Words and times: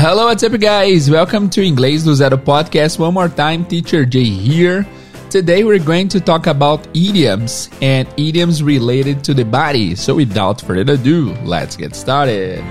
Hello, 0.00 0.26
what's 0.26 0.44
up, 0.44 0.52
guys? 0.60 1.10
Welcome 1.10 1.50
to 1.50 1.60
Inglês 1.60 2.04
do 2.04 2.14
Zero 2.14 2.36
podcast. 2.36 3.00
One 3.00 3.14
more 3.14 3.28
time, 3.28 3.64
Teacher 3.64 4.06
Jay 4.06 4.30
here. 4.30 4.86
Today, 5.28 5.64
we're 5.64 5.82
going 5.82 6.06
to 6.10 6.20
talk 6.20 6.46
about 6.46 6.86
idioms 6.94 7.68
and 7.82 8.06
idioms 8.16 8.62
related 8.62 9.24
to 9.24 9.34
the 9.34 9.44
body. 9.44 9.96
So, 9.96 10.14
without 10.14 10.60
further 10.60 10.92
ado, 10.94 11.34
let's 11.42 11.74
get 11.74 11.96
started. 11.96 12.62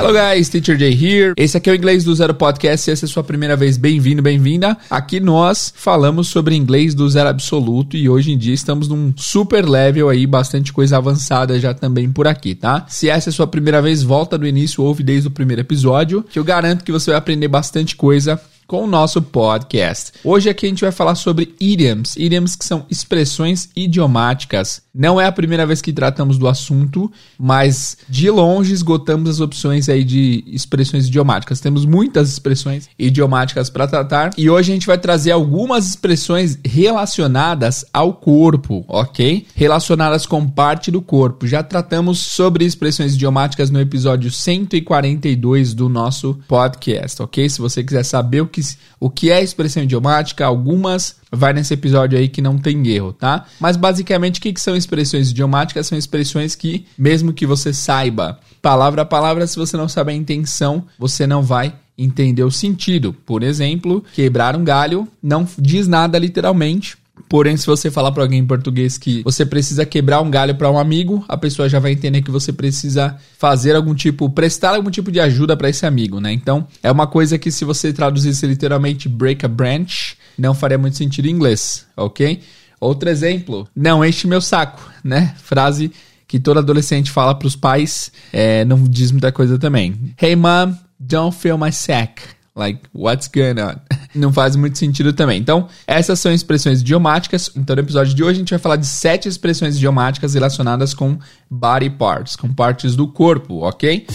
Hello 0.00 0.14
guys, 0.14 0.48
Teacher 0.48 0.78
Jay 0.78 0.94
here. 0.94 1.34
Esse 1.36 1.58
aqui 1.58 1.68
é 1.68 1.74
o 1.74 1.76
Inglês 1.76 2.04
do 2.04 2.14
Zero 2.14 2.32
Podcast. 2.32 2.86
Se 2.86 2.90
essa 2.90 3.04
é 3.04 3.06
a 3.06 3.10
sua 3.10 3.22
primeira 3.22 3.54
vez, 3.54 3.76
bem-vindo, 3.76 4.22
bem-vinda. 4.22 4.74
Aqui 4.88 5.20
nós 5.20 5.70
falamos 5.76 6.28
sobre 6.28 6.54
inglês 6.56 6.94
do 6.94 7.06
zero 7.06 7.28
absoluto 7.28 7.98
e 7.98 8.08
hoje 8.08 8.32
em 8.32 8.38
dia 8.38 8.54
estamos 8.54 8.88
num 8.88 9.12
super 9.14 9.68
level 9.68 10.08
aí, 10.08 10.26
bastante 10.26 10.72
coisa 10.72 10.96
avançada 10.96 11.60
já 11.60 11.74
também 11.74 12.10
por 12.10 12.26
aqui, 12.26 12.54
tá? 12.54 12.86
Se 12.88 13.10
essa 13.10 13.28
é 13.28 13.30
a 13.30 13.34
sua 13.34 13.46
primeira 13.46 13.82
vez, 13.82 14.02
volta 14.02 14.38
do 14.38 14.46
início, 14.46 14.82
ouve 14.82 15.02
desde 15.02 15.28
o 15.28 15.30
primeiro 15.30 15.60
episódio, 15.60 16.22
que 16.22 16.38
eu 16.38 16.44
garanto 16.44 16.82
que 16.82 16.90
você 16.90 17.10
vai 17.10 17.18
aprender 17.18 17.48
bastante 17.48 17.94
coisa 17.94 18.40
com 18.70 18.84
o 18.84 18.86
nosso 18.86 19.20
podcast. 19.20 20.12
Hoje 20.22 20.48
aqui 20.48 20.64
a 20.64 20.68
gente 20.68 20.82
vai 20.82 20.92
falar 20.92 21.16
sobre 21.16 21.56
idioms, 21.58 22.14
idioms 22.16 22.54
que 22.54 22.64
são 22.64 22.86
expressões 22.88 23.68
idiomáticas. 23.74 24.80
Não 24.94 25.20
é 25.20 25.26
a 25.26 25.32
primeira 25.32 25.66
vez 25.66 25.82
que 25.82 25.92
tratamos 25.92 26.38
do 26.38 26.46
assunto, 26.46 27.10
mas 27.36 27.96
de 28.08 28.30
longe 28.30 28.72
esgotamos 28.72 29.28
as 29.28 29.40
opções 29.40 29.88
aí 29.88 30.04
de 30.04 30.44
expressões 30.46 31.08
idiomáticas. 31.08 31.58
Temos 31.58 31.84
muitas 31.84 32.30
expressões 32.30 32.88
idiomáticas 32.96 33.68
para 33.68 33.88
tratar 33.88 34.30
e 34.38 34.48
hoje 34.48 34.70
a 34.70 34.74
gente 34.74 34.86
vai 34.86 34.98
trazer 34.98 35.32
algumas 35.32 35.88
expressões 35.88 36.56
relacionadas 36.64 37.84
ao 37.92 38.14
corpo, 38.14 38.84
ok? 38.86 39.46
Relacionadas 39.52 40.26
com 40.26 40.48
parte 40.48 40.92
do 40.92 41.02
corpo. 41.02 41.44
Já 41.44 41.60
tratamos 41.60 42.20
sobre 42.20 42.64
expressões 42.64 43.14
idiomáticas 43.14 43.68
no 43.68 43.80
episódio 43.80 44.30
142 44.30 45.74
do 45.74 45.88
nosso 45.88 46.38
podcast, 46.46 47.20
ok? 47.20 47.48
Se 47.48 47.60
você 47.60 47.82
quiser 47.82 48.04
saber 48.04 48.42
o 48.42 48.46
que 48.46 48.59
o 48.98 49.10
que 49.10 49.30
é 49.30 49.42
expressão 49.42 49.82
idiomática, 49.82 50.44
algumas 50.44 51.16
vai 51.30 51.52
nesse 51.52 51.74
episódio 51.74 52.18
aí 52.18 52.28
que 52.28 52.42
não 52.42 52.58
tem 52.58 52.86
erro, 52.88 53.12
tá? 53.12 53.46
Mas 53.58 53.76
basicamente 53.76 54.38
o 54.38 54.42
que, 54.42 54.52
que 54.52 54.60
são 54.60 54.76
expressões 54.76 55.30
idiomáticas? 55.30 55.86
São 55.86 55.96
expressões 55.96 56.54
que, 56.54 56.86
mesmo 56.98 57.32
que 57.32 57.46
você 57.46 57.72
saiba 57.72 58.38
palavra 58.60 59.02
a 59.02 59.06
palavra, 59.06 59.46
se 59.46 59.56
você 59.56 59.76
não 59.76 59.88
sabe 59.88 60.12
a 60.12 60.14
intenção, 60.14 60.84
você 60.98 61.26
não 61.26 61.42
vai 61.42 61.74
entender 61.96 62.42
o 62.42 62.50
sentido. 62.50 63.12
Por 63.12 63.42
exemplo, 63.42 64.02
quebrar 64.14 64.56
um 64.56 64.64
galho 64.64 65.06
não 65.22 65.46
diz 65.58 65.86
nada 65.86 66.18
literalmente, 66.18 66.96
Porém, 67.30 67.56
se 67.56 67.64
você 67.64 67.92
falar 67.92 68.10
para 68.10 68.24
alguém 68.24 68.40
em 68.40 68.46
português 68.46 68.98
que 68.98 69.22
você 69.22 69.46
precisa 69.46 69.86
quebrar 69.86 70.20
um 70.20 70.28
galho 70.28 70.56
para 70.56 70.68
um 70.68 70.76
amigo, 70.76 71.24
a 71.28 71.36
pessoa 71.36 71.68
já 71.68 71.78
vai 71.78 71.92
entender 71.92 72.22
que 72.22 72.30
você 72.30 72.52
precisa 72.52 73.16
fazer 73.38 73.76
algum 73.76 73.94
tipo, 73.94 74.28
prestar 74.28 74.74
algum 74.74 74.90
tipo 74.90 75.12
de 75.12 75.20
ajuda 75.20 75.56
para 75.56 75.68
esse 75.68 75.86
amigo, 75.86 76.18
né? 76.18 76.32
Então, 76.32 76.66
é 76.82 76.90
uma 76.90 77.06
coisa 77.06 77.38
que 77.38 77.52
se 77.52 77.64
você 77.64 77.92
traduzisse 77.92 78.44
literalmente 78.48 79.08
break 79.08 79.46
a 79.46 79.48
branch, 79.48 80.16
não 80.36 80.54
faria 80.54 80.76
muito 80.76 80.96
sentido 80.96 81.26
em 81.26 81.30
inglês, 81.30 81.86
ok? 81.96 82.40
Outro 82.80 83.08
exemplo, 83.08 83.68
não 83.76 84.04
enche 84.04 84.26
meu 84.26 84.40
saco, 84.40 84.82
né? 85.04 85.32
Frase 85.38 85.92
que 86.26 86.40
todo 86.40 86.58
adolescente 86.58 87.12
fala 87.12 87.32
para 87.32 87.46
os 87.46 87.54
pais, 87.54 88.10
é, 88.32 88.64
não 88.64 88.82
diz 88.82 89.12
muita 89.12 89.30
coisa 89.30 89.56
também. 89.56 90.12
Hey 90.20 90.34
mom, 90.34 90.74
don't 90.98 91.36
fill 91.36 91.56
my 91.56 91.70
sack. 91.70 92.22
Like, 92.56 92.80
what's 92.92 93.28
going 93.28 93.60
on? 93.60 93.76
Não 94.14 94.32
faz 94.32 94.56
muito 94.56 94.76
sentido 94.76 95.12
também. 95.12 95.40
Então, 95.40 95.68
essas 95.86 96.18
são 96.18 96.32
expressões 96.32 96.80
idiomáticas. 96.80 97.50
Então, 97.56 97.76
no 97.76 97.82
episódio 97.82 98.14
de 98.14 98.22
hoje, 98.22 98.32
a 98.32 98.38
gente 98.40 98.50
vai 98.50 98.58
falar 98.58 98.76
de 98.76 98.86
sete 98.86 99.28
expressões 99.28 99.76
idiomáticas 99.76 100.34
relacionadas 100.34 100.92
com 100.92 101.18
body 101.50 101.90
parts, 101.90 102.36
com 102.36 102.52
partes 102.52 102.96
do 102.96 103.06
corpo, 103.06 103.60
ok? 103.60 104.06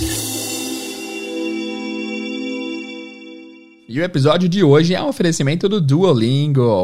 E 3.96 4.00
o 4.02 4.04
episódio 4.04 4.50
de 4.50 4.62
hoje 4.62 4.94
é 4.94 5.02
um 5.02 5.08
oferecimento 5.08 5.70
do 5.70 5.80
Duolingo. 5.80 6.82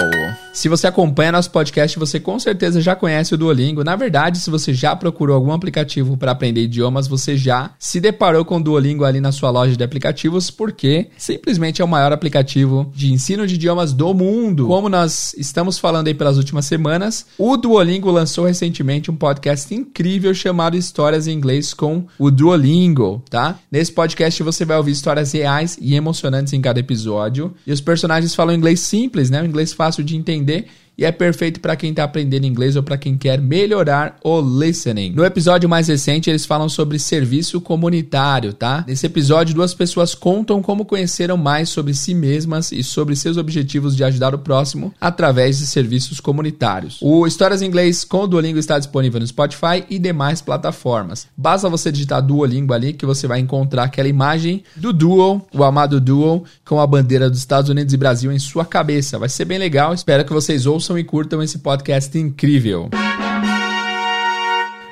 Se 0.53 0.69
você 0.69 0.87
acompanha 0.87 1.33
nosso 1.33 1.51
podcast, 1.51 1.99
você 1.99 2.21
com 2.21 2.39
certeza 2.39 2.79
já 2.79 2.95
conhece 2.95 3.33
o 3.33 3.37
Duolingo. 3.37 3.83
Na 3.83 3.97
verdade, 3.97 4.37
se 4.37 4.49
você 4.49 4.73
já 4.73 4.95
procurou 4.95 5.35
algum 5.35 5.51
aplicativo 5.51 6.15
para 6.15 6.31
aprender 6.31 6.61
idiomas, 6.61 7.09
você 7.09 7.35
já 7.35 7.71
se 7.77 7.99
deparou 7.99 8.45
com 8.45 8.55
o 8.55 8.63
Duolingo 8.63 9.03
ali 9.03 9.19
na 9.19 9.33
sua 9.33 9.49
loja 9.49 9.75
de 9.75 9.83
aplicativos, 9.83 10.49
porque 10.49 11.09
simplesmente 11.17 11.81
é 11.81 11.85
o 11.85 11.87
maior 11.87 12.13
aplicativo 12.13 12.89
de 12.95 13.11
ensino 13.11 13.45
de 13.45 13.55
idiomas 13.55 13.91
do 13.91 14.13
mundo. 14.13 14.67
Como 14.67 14.87
nós 14.87 15.33
estamos 15.37 15.77
falando 15.77 16.07
aí 16.07 16.13
pelas 16.13 16.37
últimas 16.37 16.65
semanas, 16.65 17.25
o 17.37 17.57
Duolingo 17.57 18.09
lançou 18.09 18.45
recentemente 18.45 19.11
um 19.11 19.17
podcast 19.17 19.75
incrível 19.75 20.33
chamado 20.33 20.77
Histórias 20.77 21.27
em 21.27 21.33
Inglês 21.33 21.73
com 21.73 22.05
o 22.17 22.31
Duolingo, 22.31 23.21
tá? 23.29 23.59
Nesse 23.69 23.91
podcast 23.91 24.41
você 24.43 24.63
vai 24.63 24.77
ouvir 24.77 24.91
histórias 24.91 25.33
reais 25.33 25.77
e 25.81 25.93
emocionantes 25.93 26.53
em 26.53 26.61
cada 26.61 26.79
episódio 26.79 27.00
episódio. 27.01 27.53
E 27.65 27.71
os 27.71 27.81
personagens 27.81 28.35
falam 28.35 28.55
inglês 28.55 28.79
simples, 28.79 29.29
né? 29.29 29.41
Um 29.41 29.45
inglês 29.45 29.73
fácil 29.73 30.03
de 30.03 30.15
entender 30.15 30.67
e 31.01 31.05
é 31.05 31.11
perfeito 31.11 31.59
para 31.59 31.75
quem 31.75 31.89
está 31.89 32.03
aprendendo 32.03 32.45
inglês 32.45 32.75
ou 32.75 32.83
para 32.83 32.95
quem 32.95 33.17
quer 33.17 33.41
melhorar 33.41 34.19
o 34.23 34.39
listening. 34.39 35.13
No 35.13 35.25
episódio 35.25 35.67
mais 35.67 35.87
recente, 35.87 36.29
eles 36.29 36.45
falam 36.45 36.69
sobre 36.69 36.99
serviço 36.99 37.59
comunitário, 37.59 38.53
tá? 38.53 38.85
Nesse 38.87 39.07
episódio, 39.07 39.55
duas 39.55 39.73
pessoas 39.73 40.13
contam 40.13 40.61
como 40.61 40.85
conheceram 40.85 41.37
mais 41.37 41.69
sobre 41.69 41.95
si 41.95 42.13
mesmas 42.13 42.71
e 42.71 42.83
sobre 42.83 43.15
seus 43.15 43.37
objetivos 43.37 43.95
de 43.95 44.03
ajudar 44.03 44.35
o 44.35 44.37
próximo 44.37 44.93
através 45.01 45.57
de 45.57 45.65
serviços 45.65 46.19
comunitários. 46.19 46.99
O 47.01 47.25
Histórias 47.25 47.63
em 47.63 47.65
Inglês 47.65 48.03
com 48.03 48.19
o 48.19 48.27
Duolingo 48.27 48.59
está 48.59 48.77
disponível 48.77 49.19
no 49.19 49.25
Spotify 49.25 49.83
e 49.89 49.97
demais 49.97 50.39
plataformas. 50.39 51.25
Basta 51.35 51.67
você 51.67 51.91
digitar 51.91 52.21
Duolingo 52.21 52.75
ali 52.75 52.93
que 52.93 53.07
você 53.07 53.25
vai 53.25 53.39
encontrar 53.39 53.85
aquela 53.85 54.07
imagem 54.07 54.63
do 54.75 54.93
Duo, 54.93 55.41
o 55.51 55.63
amado 55.63 55.99
Duo, 55.99 56.43
com 56.63 56.79
a 56.79 56.85
bandeira 56.85 57.27
dos 57.27 57.39
Estados 57.39 57.71
Unidos 57.71 57.91
e 57.91 57.97
Brasil 57.97 58.31
em 58.31 58.37
sua 58.37 58.63
cabeça. 58.63 59.17
Vai 59.17 59.29
ser 59.29 59.45
bem 59.45 59.57
legal. 59.57 59.95
Espero 59.95 60.23
que 60.23 60.31
vocês 60.31 60.67
ouçam 60.67 60.90
ouçam 60.91 60.97
e 60.97 61.03
curtam 61.03 61.41
esse 61.41 61.59
podcast 61.59 62.17
incrível. 62.17 62.89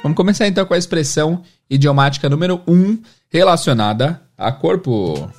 Vamos 0.01 0.15
começar 0.15 0.47
então 0.47 0.65
com 0.65 0.73
a 0.73 0.77
expressão 0.77 1.41
idiomática 1.69 2.29
número 2.29 2.61
1 2.65 2.73
um, 2.73 3.01
relacionada 3.29 4.21
a 4.37 4.51
corpo. 4.51 5.29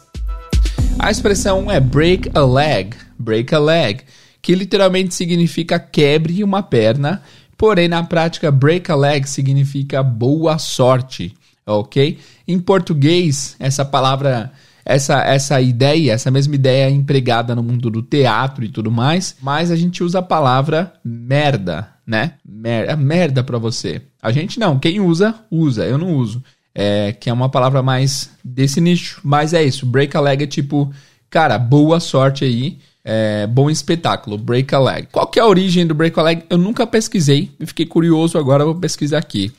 A 0.99 1.11
expressão 1.11 1.71
é 1.71 1.81
break 1.81 2.31
a 2.35 2.45
leg, 2.45 2.95
break 3.19 3.55
a 3.55 3.59
leg, 3.59 4.03
que 4.43 4.55
literalmente 4.55 5.15
significa 5.15 5.79
quebre 5.79 6.45
uma 6.45 6.63
perna, 6.63 7.23
porém 7.57 7.89
na 7.89 8.03
prática 8.03 8.51
break 8.51 8.91
a 8.91 8.97
leg 8.97 9.27
significa 9.27 10.03
boa 10.03 10.59
sorte, 10.59 11.35
ok? 11.67 12.19
Em 12.47 12.59
português, 12.59 13.57
essa 13.59 13.85
palavra 13.85 14.53
essa, 14.85 15.23
essa 15.23 15.61
ideia, 15.61 16.13
essa 16.13 16.31
mesma 16.31 16.55
ideia 16.55 16.87
é 16.87 16.91
empregada 16.91 17.55
no 17.55 17.63
mundo 17.63 17.91
do 17.91 18.03
teatro 18.03 18.65
e 18.65 18.69
tudo 18.69 18.91
mais, 18.91 19.37
mas 19.41 19.71
a 19.71 19.77
gente 19.77 20.03
usa 20.03 20.21
a 20.21 20.23
palavra 20.23 20.93
merda, 21.05 21.89
né? 22.07 22.35
Mer 22.45 22.89
é 22.89 22.97
merda 22.97 23.43
pra 23.43 23.59
você. 23.59 24.03
A 24.23 24.33
gente 24.33 24.59
não, 24.59 24.79
quem 24.79 25.01
usa, 25.01 25.35
usa, 25.51 25.85
eu 25.85 25.99
não 25.99 26.15
uso. 26.15 26.43
É, 26.73 27.13
que 27.13 27.29
é 27.29 27.33
uma 27.33 27.49
palavra 27.49 27.83
mais 27.83 28.31
desse 28.45 28.81
nicho, 28.81 29.21
mas 29.25 29.53
é 29.53 29.63
isso. 29.63 29.85
Break 29.85 30.17
a 30.17 30.21
leg 30.21 30.45
é 30.45 30.47
tipo, 30.47 30.93
cara, 31.29 31.59
boa 31.59 31.99
sorte 31.99 32.45
aí. 32.45 32.79
É, 33.03 33.47
bom 33.47 33.71
espetáculo, 33.71 34.37
break 34.37 34.75
a 34.75 34.79
leg. 34.79 35.09
Qual 35.11 35.27
que 35.27 35.39
é 35.41 35.43
a 35.43 35.47
origem 35.47 35.87
do 35.87 35.95
break 35.95 36.19
a 36.21 36.23
leg? 36.23 36.45
Eu 36.51 36.59
nunca 36.59 36.87
pesquisei, 36.87 37.51
e 37.59 37.67
fiquei 37.67 37.87
curioso 37.87 38.39
agora, 38.39 38.65
vou 38.65 38.75
pesquisar 38.75 39.19
aqui. 39.19 39.53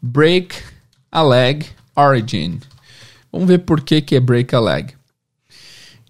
Break 0.00 0.56
a 1.12 1.22
leg 1.22 1.66
origin. 1.94 2.58
Vamos 3.32 3.48
ver 3.48 3.58
por 3.58 3.80
que, 3.80 4.00
que 4.00 4.16
é 4.16 4.20
break 4.20 4.54
a 4.54 4.60
leg. 4.60 4.94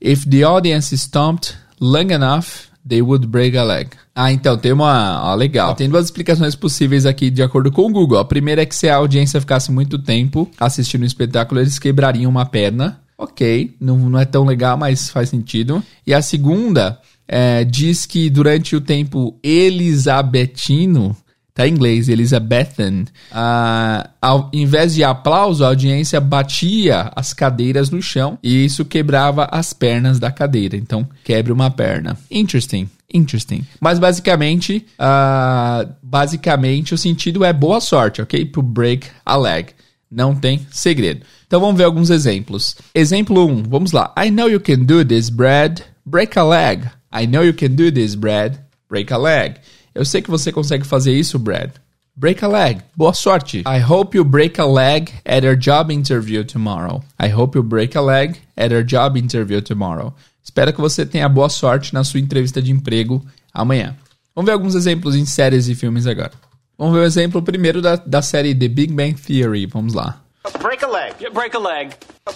If 0.00 0.24
the 0.26 0.42
audience 0.42 0.94
stomped 0.96 1.54
long 1.80 2.12
enough, 2.12 2.68
they 2.86 3.02
would 3.02 3.26
break 3.26 3.56
a 3.56 3.64
leg. 3.64 3.90
Ah, 4.14 4.32
então 4.32 4.56
tem 4.56 4.72
uma. 4.72 5.22
Ó, 5.24 5.34
legal. 5.34 5.74
Tem 5.74 5.88
duas 5.88 6.06
explicações 6.06 6.54
possíveis 6.54 7.04
aqui 7.04 7.30
de 7.30 7.42
acordo 7.42 7.70
com 7.72 7.86
o 7.86 7.92
Google. 7.92 8.18
A 8.18 8.24
primeira 8.24 8.62
é 8.62 8.66
que 8.66 8.74
se 8.74 8.88
a 8.88 8.96
audiência 8.96 9.40
ficasse 9.40 9.70
muito 9.72 9.98
tempo 9.98 10.50
assistindo 10.58 11.02
o 11.02 11.04
um 11.04 11.06
espetáculo, 11.06 11.60
eles 11.60 11.78
quebrariam 11.78 12.30
uma 12.30 12.46
perna. 12.46 13.00
Ok, 13.18 13.74
não, 13.80 13.96
não 13.96 14.18
é 14.18 14.24
tão 14.24 14.44
legal, 14.44 14.76
mas 14.76 15.10
faz 15.10 15.30
sentido. 15.30 15.82
E 16.06 16.12
a 16.12 16.20
segunda 16.20 17.00
é, 17.26 17.64
diz 17.64 18.06
que 18.06 18.28
durante 18.30 18.76
o 18.76 18.80
tempo 18.80 19.38
elisabetino, 19.42 21.16
tá 21.56 21.67
em 21.67 21.73
inglês, 21.73 22.08
Elizabethan. 22.08 23.06
Ah, 23.32 24.11
ao 24.20 24.50
invés 24.53 24.94
de 24.94 25.03
aplauso, 25.03 25.64
a 25.64 25.69
audiência 25.69 26.20
batia 26.20 27.11
as 27.17 27.32
cadeiras 27.32 27.88
no 27.88 28.03
chão 28.03 28.38
e 28.43 28.67
isso 28.67 28.85
quebrava 28.85 29.49
as 29.50 29.73
pernas 29.73 30.19
da 30.19 30.31
cadeira. 30.31 30.76
Então, 30.76 31.08
quebre 31.25 31.50
uma 31.50 31.70
perna. 31.70 32.17
Interesting. 32.31 32.91
Interesting. 33.12 33.64
Mas 33.81 33.99
basicamente, 33.99 34.85
uh, 35.00 35.91
basicamente 36.03 36.93
o 36.93 36.99
sentido 36.99 37.43
é 37.43 37.53
boa 37.53 37.81
sorte, 37.81 38.20
ok? 38.20 38.44
To 38.47 38.61
break 38.61 39.06
a 39.25 39.37
leg. 39.37 39.69
Não 40.11 40.35
tem 40.35 40.67
segredo. 40.70 41.23
Então 41.47 41.61
vamos 41.61 41.76
ver 41.76 41.85
alguns 41.85 42.11
exemplos. 42.11 42.76
Exemplo 42.94 43.47
1, 43.47 43.50
um, 43.50 43.62
vamos 43.62 43.93
lá. 43.93 44.12
I 44.19 44.31
know 44.31 44.49
you 44.49 44.61
can 44.61 44.81
do 44.81 45.05
this, 45.05 45.31
Brad. 45.31 45.81
Break 46.05 46.38
a 46.38 46.44
leg. 46.44 46.85
I 47.14 47.26
know 47.26 47.43
you 47.43 47.55
can 47.55 47.70
do 47.70 47.91
this, 47.91 48.14
Brad. 48.14 48.59
Break 48.88 49.12
a 49.12 49.17
leg. 49.17 49.56
Eu 49.96 50.04
sei 50.04 50.20
que 50.20 50.31
você 50.31 50.52
consegue 50.52 50.87
fazer 50.87 51.12
isso, 51.12 51.38
Brad. 51.38 51.70
Break 52.14 52.44
a 52.44 52.48
leg. 52.48 52.82
Boa 52.94 53.14
sorte. 53.14 53.60
I 53.60 53.81
hope 53.81 54.14
you 54.14 54.25
break 54.25 54.60
a 54.60 54.66
leg 54.66 55.10
at 55.25 55.43
your 55.43 55.56
job 55.56 55.90
interview 55.90 56.44
tomorrow. 56.44 57.02
I 57.19 57.28
hope 57.31 57.56
you 57.56 57.62
break 57.62 57.96
a 57.96 58.02
leg 58.02 58.37
at 58.56 58.72
your 58.72 58.84
job 58.84 59.19
interview 59.19 59.62
tomorrow. 59.62 60.14
Espero 60.44 60.72
que 60.72 60.81
você 60.81 61.06
tenha 61.06 61.28
boa 61.31 61.48
sorte 61.48 61.94
na 61.94 62.04
sua 62.04 62.20
entrevista 62.20 62.60
de 62.60 62.70
emprego 62.70 63.25
amanhã. 63.54 63.96
Vamos 64.34 64.46
ver 64.46 64.52
alguns 64.52 64.75
exemplos 64.75 65.16
em 65.16 65.25
séries 65.25 65.66
e 65.66 65.75
filmes 65.75 66.06
agora. 66.06 66.32
Vamos 66.78 66.94
ver 66.94 67.00
o 67.00 67.06
exemplo 67.06 67.40
primeiro 67.42 67.81
da, 67.81 67.96
da 67.96 68.20
série 68.20 68.54
The 68.54 68.69
Big 68.69 68.92
Bang 68.92 69.14
Theory. 69.14 69.64
Vamos 69.64 69.94
lá. 69.94 70.22
Break 70.60 70.84
a 70.84 70.88
leg. 70.88 71.14
Break 71.32 71.56
a 71.56 71.58
leg. 71.58 71.90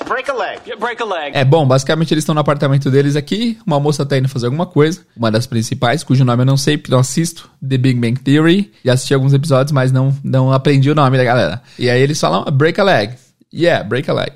Break 0.06 0.30
a 0.30 0.34
leg. 0.34 0.60
Break 0.78 1.02
a 1.02 1.04
leg. 1.04 1.36
É 1.36 1.44
bom, 1.44 1.66
basicamente 1.66 2.12
eles 2.12 2.22
estão 2.22 2.34
no 2.34 2.40
apartamento 2.40 2.90
deles 2.90 3.16
aqui. 3.16 3.58
Uma 3.66 3.78
moça 3.78 4.04
tá 4.04 4.18
indo 4.18 4.28
fazer 4.28 4.46
alguma 4.46 4.66
coisa. 4.66 5.04
Uma 5.16 5.30
das 5.30 5.46
principais, 5.46 6.02
cujo 6.02 6.24
nome 6.24 6.42
eu 6.42 6.46
não 6.46 6.56
sei, 6.56 6.76
porque 6.76 6.92
não 6.92 7.00
assisto. 7.00 7.50
The 7.66 7.78
Big 7.78 7.98
Bang 7.98 8.20
Theory. 8.20 8.72
Já 8.84 8.94
assisti 8.94 9.14
alguns 9.14 9.32
episódios, 9.32 9.72
mas 9.72 9.92
não, 9.92 10.16
não 10.22 10.52
aprendi 10.52 10.90
o 10.90 10.94
nome 10.94 11.16
da 11.16 11.24
galera. 11.24 11.62
E 11.78 11.88
aí 11.88 12.00
eles 12.00 12.20
falam 12.20 12.44
break 12.44 12.80
a 12.80 12.84
leg. 12.84 13.14
Yeah, 13.52 13.84
break 13.84 14.10
a 14.10 14.14
leg. 14.14 14.32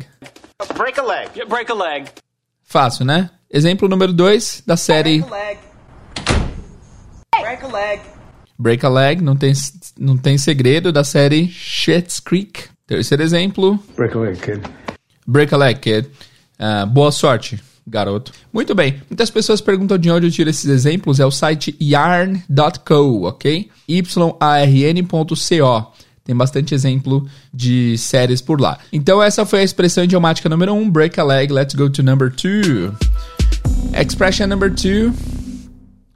Break 0.76 0.98
a 0.98 1.02
leg. 1.02 1.30
Break 1.48 1.70
a 1.70 1.74
leg. 1.74 2.08
Fácil, 2.62 3.04
né? 3.04 3.30
Exemplo 3.50 3.88
número 3.88 4.12
2 4.12 4.62
da 4.66 4.76
série. 4.76 5.20
Break 5.20 5.32
a 5.32 5.36
leg. 5.36 5.58
Break 7.40 7.64
a 7.64 7.68
leg. 7.68 8.00
Break 8.56 8.86
a 8.86 8.88
Leg, 8.88 9.20
não 9.20 9.36
tem, 9.36 9.52
não 9.98 10.16
tem 10.16 10.38
segredo, 10.38 10.92
da 10.92 11.02
série 11.02 11.48
Schitt's 11.48 12.20
Creek. 12.20 12.68
Terceiro 12.94 13.24
exemplo. 13.24 13.76
Break 13.96 14.16
a 14.16 14.20
leg, 14.20 14.36
kid. 14.36 14.60
Break 15.26 15.52
a 15.52 15.56
Leg, 15.56 15.80
kid. 15.80 16.06
Uh, 16.60 16.86
boa 16.86 17.10
sorte, 17.10 17.60
garoto. 17.84 18.30
Muito 18.52 18.72
bem. 18.72 19.02
Muitas 19.10 19.30
pessoas 19.30 19.60
perguntam 19.60 19.98
de 19.98 20.08
onde 20.12 20.28
eu 20.28 20.30
tiro 20.30 20.48
esses 20.48 20.66
exemplos. 20.66 21.18
É 21.18 21.26
o 21.26 21.30
site 21.30 21.76
yarn.co, 21.82 23.26
ok? 23.26 23.68
Y-A-R-N.co. 23.88 25.34
Tem 26.24 26.36
bastante 26.36 26.72
exemplo 26.72 27.26
de 27.52 27.98
séries 27.98 28.40
por 28.40 28.60
lá. 28.60 28.78
Então 28.92 29.20
essa 29.20 29.44
foi 29.44 29.58
a 29.58 29.64
expressão 29.64 30.04
idiomática 30.04 30.48
número 30.48 30.72
1, 30.72 30.80
um, 30.80 30.88
break 30.88 31.18
a 31.18 31.24
leg. 31.24 31.52
Let's 31.52 31.74
go 31.74 31.90
to 31.90 32.00
number 32.00 32.30
2. 32.30 32.92
Expression 33.92 34.46
number 34.46 34.72
2 34.72 35.12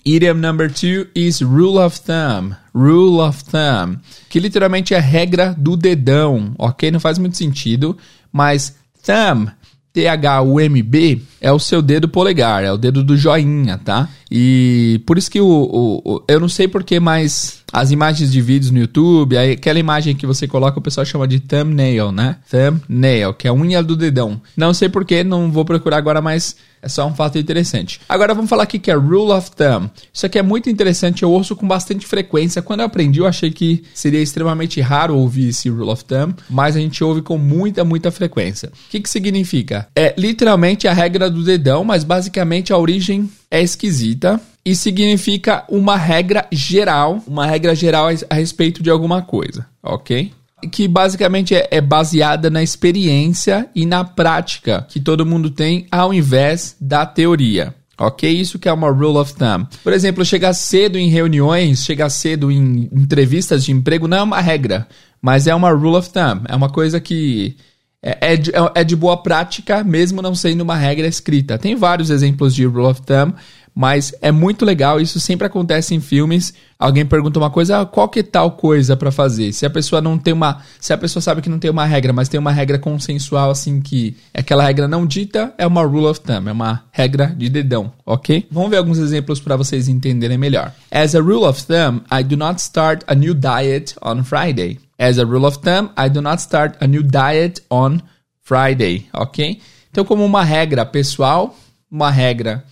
Idiom 0.08 0.40
number 0.40 0.68
two 0.70 1.06
is 1.14 1.42
rule 1.42 1.76
of 1.76 1.94
thumb. 1.94 2.56
Rule 2.78 3.20
of 3.20 3.42
thumb. 3.44 3.98
Que 4.28 4.38
literalmente 4.38 4.94
é 4.94 5.00
regra 5.00 5.54
do 5.58 5.76
dedão, 5.76 6.54
ok? 6.56 6.90
Não 6.90 7.00
faz 7.00 7.18
muito 7.18 7.36
sentido, 7.36 7.96
mas 8.32 8.76
thumb, 9.04 9.50
T-H-U-M-B, 9.92 11.22
é 11.40 11.50
o 11.50 11.58
seu 11.58 11.82
dedo 11.82 12.08
polegar, 12.08 12.62
é 12.62 12.70
o 12.70 12.76
dedo 12.76 13.02
do 13.02 13.16
joinha, 13.16 13.78
tá? 13.78 14.08
E 14.30 15.02
por 15.04 15.18
isso 15.18 15.28
que 15.28 15.40
o, 15.40 15.46
o, 15.46 16.02
o 16.04 16.24
eu 16.28 16.38
não 16.38 16.48
sei 16.48 16.68
porquê, 16.68 17.00
mas 17.00 17.64
as 17.72 17.90
imagens 17.90 18.30
de 18.30 18.40
vídeos 18.40 18.70
no 18.70 18.78
YouTube, 18.78 19.36
aquela 19.36 19.78
imagem 19.78 20.14
que 20.14 20.26
você 20.26 20.46
coloca, 20.46 20.78
o 20.78 20.82
pessoal 20.82 21.04
chama 21.04 21.26
de 21.26 21.40
thumbnail, 21.40 22.12
né? 22.12 22.36
Thumbnail, 22.48 23.34
que 23.34 23.48
é 23.48 23.50
a 23.50 23.54
unha 23.54 23.82
do 23.82 23.96
dedão. 23.96 24.40
Não 24.56 24.72
sei 24.72 24.88
porquê, 24.88 25.24
não 25.24 25.50
vou 25.50 25.64
procurar 25.64 25.96
agora, 25.96 26.20
mas 26.20 26.54
é 26.82 26.88
só 26.88 27.06
um 27.06 27.14
fato 27.14 27.38
interessante. 27.38 28.00
Agora 28.08 28.34
vamos 28.34 28.48
falar 28.48 28.64
aqui 28.64 28.78
que 28.78 28.90
é 28.90 28.94
Rule 28.94 29.32
of 29.32 29.50
Thumb. 29.52 29.90
Isso 30.12 30.26
aqui 30.26 30.38
é 30.38 30.42
muito 30.42 30.70
interessante, 30.70 31.22
eu 31.22 31.30
ouço 31.30 31.56
com 31.56 31.66
bastante 31.66 32.06
frequência. 32.06 32.62
Quando 32.62 32.80
eu 32.80 32.86
aprendi, 32.86 33.20
eu 33.20 33.26
achei 33.26 33.50
que 33.50 33.84
seria 33.94 34.20
extremamente 34.20 34.80
raro 34.80 35.16
ouvir 35.16 35.48
esse 35.48 35.68
Rule 35.68 35.90
of 35.90 36.04
Thumb, 36.04 36.34
mas 36.48 36.76
a 36.76 36.80
gente 36.80 37.02
ouve 37.02 37.22
com 37.22 37.38
muita, 37.38 37.84
muita 37.84 38.10
frequência. 38.10 38.68
O 38.68 38.90
que, 38.90 39.00
que 39.00 39.10
significa? 39.10 39.88
É 39.96 40.14
literalmente 40.16 40.86
a 40.86 40.92
regra 40.92 41.30
do 41.30 41.42
dedão, 41.42 41.84
mas 41.84 42.04
basicamente 42.04 42.72
a 42.72 42.78
origem 42.78 43.30
é 43.50 43.62
esquisita 43.62 44.40
e 44.64 44.74
significa 44.74 45.64
uma 45.68 45.96
regra 45.96 46.46
geral, 46.52 47.22
uma 47.26 47.46
regra 47.46 47.74
geral 47.74 48.08
a 48.28 48.34
respeito 48.34 48.82
de 48.82 48.90
alguma 48.90 49.22
coisa, 49.22 49.66
ok? 49.82 50.30
Que 50.72 50.88
basicamente 50.88 51.54
é, 51.54 51.68
é, 51.70 51.80
baseada 51.80 52.50
na 52.50 52.62
experiência 52.62 53.68
e 53.74 53.86
na 53.86 54.04
prática 54.04 54.86
que 54.88 54.98
todo 54.98 55.26
mundo 55.26 55.50
tem 55.50 55.86
ao 55.90 56.12
invés 56.12 56.76
da 56.80 57.06
teoria. 57.06 57.74
Ok? 58.00 58.30
Isso 58.30 58.58
que 58.58 58.68
é 58.68 58.72
uma 58.72 58.90
rule 58.90 59.18
of 59.18 59.34
thumb. 59.34 59.66
Por 59.82 59.92
exemplo, 59.92 60.24
chegar 60.24 60.52
cedo 60.52 60.96
em 60.96 61.08
reuniões, 61.08 61.84
chegar 61.84 62.08
cedo 62.10 62.50
em 62.50 62.88
entrevistas 62.92 63.64
de 63.64 63.72
emprego 63.72 64.06
não 64.06 64.18
é 64.18 64.22
uma 64.22 64.40
regra, 64.40 64.86
mas 65.20 65.48
é 65.48 65.54
uma 65.54 65.72
rule 65.72 65.96
of 65.96 66.10
thumb. 66.10 66.42
É 66.48 66.54
uma 66.54 66.70
coisa 66.70 67.00
que 67.00 67.56
é, 68.00 68.34
é, 68.34 68.36
de, 68.36 68.52
é 68.74 68.84
de 68.84 68.94
boa 68.94 69.16
prática, 69.16 69.82
mesmo 69.82 70.22
não 70.22 70.34
sendo 70.34 70.60
uma 70.60 70.76
regra 70.76 71.08
escrita. 71.08 71.58
Tem 71.58 71.74
vários 71.74 72.10
exemplos 72.10 72.54
de 72.54 72.64
rule 72.64 72.86
of 72.86 73.02
thumb, 73.02 73.34
mas 73.78 74.12
é 74.20 74.32
muito 74.32 74.64
legal, 74.64 75.00
isso 75.00 75.20
sempre 75.20 75.46
acontece 75.46 75.94
em 75.94 76.00
filmes. 76.00 76.52
Alguém 76.76 77.06
pergunta 77.06 77.38
uma 77.38 77.48
coisa, 77.48 77.82
ah, 77.82 77.86
qual 77.86 78.08
que 78.08 78.18
é 78.18 78.22
tal 78.24 78.50
coisa 78.50 78.96
para 78.96 79.12
fazer? 79.12 79.52
Se 79.52 79.64
a 79.64 79.70
pessoa 79.70 80.02
não 80.02 80.18
tem 80.18 80.34
uma, 80.34 80.64
se 80.80 80.92
a 80.92 80.98
pessoa 80.98 81.22
sabe 81.22 81.40
que 81.40 81.48
não 81.48 81.60
tem 81.60 81.70
uma 81.70 81.84
regra, 81.84 82.12
mas 82.12 82.28
tem 82.28 82.40
uma 82.40 82.50
regra 82.50 82.76
consensual 82.76 83.52
assim 83.52 83.80
que 83.80 84.16
aquela 84.34 84.64
regra 84.64 84.88
não 84.88 85.06
dita, 85.06 85.54
é 85.56 85.64
uma 85.64 85.84
rule 85.84 86.06
of 86.06 86.18
thumb, 86.18 86.48
é 86.48 86.52
uma 86.52 86.82
regra 86.90 87.32
de 87.38 87.48
dedão, 87.48 87.92
OK? 88.04 88.48
Vamos 88.50 88.68
ver 88.68 88.78
alguns 88.78 88.98
exemplos 88.98 89.38
para 89.38 89.54
vocês 89.54 89.86
entenderem 89.86 90.36
melhor. 90.36 90.74
As 90.90 91.14
a 91.14 91.20
rule 91.20 91.44
of 91.44 91.64
thumb, 91.64 92.00
I 92.12 92.24
do 92.24 92.36
not 92.36 92.60
start 92.60 93.04
a 93.06 93.14
new 93.14 93.32
diet 93.32 93.94
on 94.02 94.24
Friday. 94.24 94.80
As 94.98 95.20
a 95.20 95.24
rule 95.24 95.46
of 95.46 95.60
thumb, 95.60 95.90
I 95.96 96.10
do 96.10 96.20
not 96.20 96.42
start 96.42 96.74
a 96.80 96.86
new 96.88 97.04
diet 97.04 97.62
on 97.70 97.98
Friday, 98.42 99.06
OK? 99.14 99.60
Então 99.88 100.04
como 100.04 100.24
uma 100.24 100.42
regra 100.42 100.84
pessoal, 100.84 101.56
uma 101.88 102.10
regra 102.10 102.64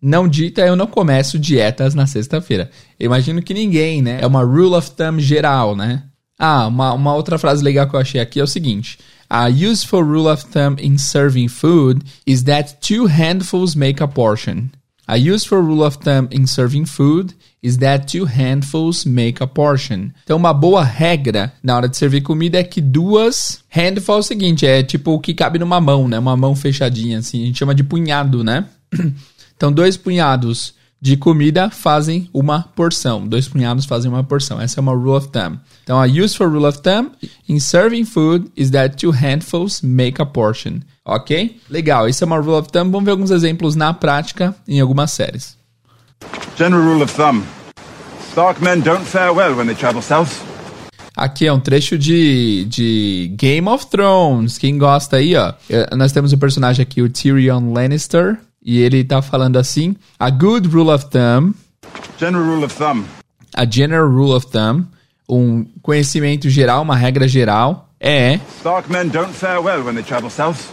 não 0.00 0.28
dita, 0.28 0.62
eu 0.62 0.76
não 0.76 0.86
começo 0.86 1.38
dietas 1.38 1.94
na 1.94 2.06
sexta-feira. 2.06 2.70
Imagino 2.98 3.42
que 3.42 3.52
ninguém, 3.52 4.00
né? 4.00 4.18
É 4.20 4.26
uma 4.26 4.42
rule 4.42 4.74
of 4.74 4.90
thumb 4.92 5.20
geral, 5.20 5.74
né? 5.74 6.04
Ah, 6.38 6.68
uma, 6.68 6.92
uma 6.92 7.14
outra 7.14 7.38
frase 7.38 7.64
legal 7.64 7.88
que 7.88 7.96
eu 7.96 8.00
achei 8.00 8.20
aqui 8.20 8.38
é 8.38 8.42
o 8.42 8.46
seguinte: 8.46 8.98
A 9.28 9.48
useful 9.48 10.04
rule 10.04 10.28
of 10.28 10.46
thumb 10.46 10.76
in 10.80 10.96
serving 10.98 11.48
food 11.48 12.04
is 12.26 12.44
that 12.44 12.76
two 12.80 13.06
handfuls 13.06 13.74
make 13.74 14.02
a 14.02 14.06
portion. 14.06 14.68
A 15.08 15.16
useful 15.16 15.62
rule 15.62 15.82
of 15.82 15.98
thumb 15.98 16.28
in 16.30 16.46
serving 16.46 16.84
food 16.84 17.34
is 17.62 17.78
that 17.78 18.06
two 18.06 18.26
handfuls 18.26 19.04
make 19.06 19.42
a 19.42 19.46
portion. 19.46 20.10
Então, 20.22 20.36
uma 20.36 20.52
boa 20.52 20.84
regra 20.84 21.52
na 21.62 21.74
hora 21.74 21.88
de 21.88 21.96
servir 21.96 22.20
comida 22.20 22.58
é 22.58 22.62
que 22.62 22.80
duas. 22.80 23.64
Handful 23.70 24.16
é 24.16 24.18
o 24.18 24.22
seguinte: 24.22 24.66
é 24.66 24.82
tipo 24.82 25.12
o 25.12 25.18
que 25.18 25.34
cabe 25.34 25.58
numa 25.58 25.80
mão, 25.80 26.06
né? 26.06 26.18
Uma 26.18 26.36
mão 26.36 26.54
fechadinha, 26.54 27.18
assim. 27.18 27.42
A 27.42 27.46
gente 27.46 27.58
chama 27.58 27.74
de 27.74 27.82
punhado, 27.82 28.44
né? 28.44 28.66
Então, 29.58 29.72
dois 29.72 29.96
punhados 29.96 30.72
de 31.02 31.16
comida 31.16 31.68
fazem 31.68 32.30
uma 32.32 32.62
porção. 32.76 33.26
Dois 33.26 33.48
punhados 33.48 33.84
fazem 33.84 34.08
uma 34.08 34.22
porção. 34.22 34.60
Essa 34.60 34.78
é 34.78 34.80
uma 34.80 34.92
rule 34.92 35.16
of 35.16 35.28
thumb. 35.30 35.58
Então, 35.82 36.00
a 36.00 36.04
useful 36.06 36.48
rule 36.48 36.64
of 36.64 36.80
thumb 36.80 37.10
in 37.48 37.58
serving 37.58 38.04
food 38.04 38.52
is 38.56 38.70
that 38.70 38.96
two 38.96 39.10
handfuls 39.10 39.82
make 39.82 40.22
a 40.22 40.26
portion. 40.26 40.78
Ok? 41.04 41.58
Legal. 41.68 42.08
Isso 42.08 42.22
é 42.22 42.26
uma 42.26 42.38
rule 42.38 42.60
of 42.60 42.70
thumb. 42.70 42.92
Vamos 42.92 43.04
ver 43.04 43.10
alguns 43.10 43.32
exemplos 43.32 43.74
na 43.74 43.92
prática 43.92 44.54
em 44.68 44.80
algumas 44.80 45.10
séries. 45.10 45.58
General 46.56 46.80
rule 46.80 47.02
of 47.02 47.12
thumb. 47.12 47.42
Stark 48.30 48.62
men 48.62 48.80
don't 48.80 49.04
fare 49.04 49.32
well 49.32 49.56
when 49.56 49.66
they 49.66 49.74
travel 49.74 50.00
south. 50.00 50.30
Aqui 51.16 51.48
é 51.48 51.52
um 51.52 51.58
trecho 51.58 51.98
de, 51.98 52.64
de 52.66 53.34
Game 53.36 53.68
of 53.68 53.88
Thrones. 53.88 54.56
Quem 54.56 54.78
gosta 54.78 55.16
aí, 55.16 55.34
ó. 55.34 55.52
Nós 55.96 56.12
temos 56.12 56.32
o 56.32 56.36
um 56.36 56.38
personagem 56.38 56.80
aqui, 56.80 57.02
o 57.02 57.10
Tyrion 57.10 57.72
Lannister. 57.72 58.38
E 58.68 58.80
ele 58.82 59.02
tá 59.02 59.22
falando 59.22 59.56
assim: 59.56 59.96
A 60.18 60.28
good 60.28 60.68
rule 60.68 60.90
of 60.90 61.06
thumb. 61.06 61.54
General 62.18 62.44
rule 62.44 62.64
of 62.66 62.76
thumb. 62.76 63.02
A 63.54 63.64
general 63.64 64.06
rule 64.06 64.34
of 64.34 64.46
thumb. 64.48 64.86
Um 65.26 65.64
conhecimento 65.80 66.50
geral, 66.50 66.82
uma 66.82 66.94
regra 66.94 67.26
geral. 67.26 67.88
É. 67.98 68.38
Stark 68.58 68.92
men 68.92 69.08
don't 69.08 69.32
fare 69.32 69.58
well 69.58 69.82
when 69.82 69.94
they 69.94 70.04
travel 70.04 70.28
south. 70.28 70.66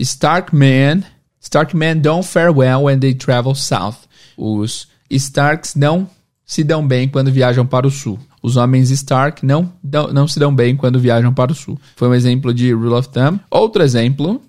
Stark 0.00 0.54
men. 0.54 1.04
Stark 1.40 1.76
men 1.76 2.00
don't 2.00 2.22
fare 2.22 2.52
well 2.52 2.84
when 2.84 3.00
they 3.00 3.12
travel 3.12 3.56
south. 3.56 4.06
Os 4.38 4.86
Starks 5.10 5.74
não 5.74 6.08
se 6.46 6.62
dão 6.62 6.86
bem 6.86 7.08
quando 7.08 7.32
viajam 7.32 7.66
para 7.66 7.88
o 7.88 7.90
sul. 7.90 8.20
Os 8.40 8.56
homens 8.56 8.92
Stark 8.92 9.44
não, 9.44 9.72
não, 9.82 10.12
não 10.12 10.28
se 10.28 10.38
dão 10.38 10.54
bem 10.54 10.76
quando 10.76 11.00
viajam 11.00 11.34
para 11.34 11.50
o 11.50 11.56
sul. 11.56 11.76
Foi 11.96 12.06
um 12.06 12.14
exemplo 12.14 12.54
de 12.54 12.72
rule 12.72 12.94
of 12.94 13.08
thumb. 13.08 13.40
Outro 13.50 13.82
exemplo. 13.82 14.40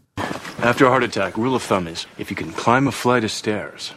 After 0.64 0.86
a 0.86 0.90
heart 0.90 1.04
attack, 1.04 1.38
rule 1.38 1.56
of 1.56 1.64
thumb 1.64 1.88
is 1.88 2.08
if 2.18 2.30
you 2.30 2.38
can 2.38 2.52
climb 2.54 2.88
a 2.88 2.92
flight 2.92 3.24
of 3.24 3.32
stairs, 3.32 3.94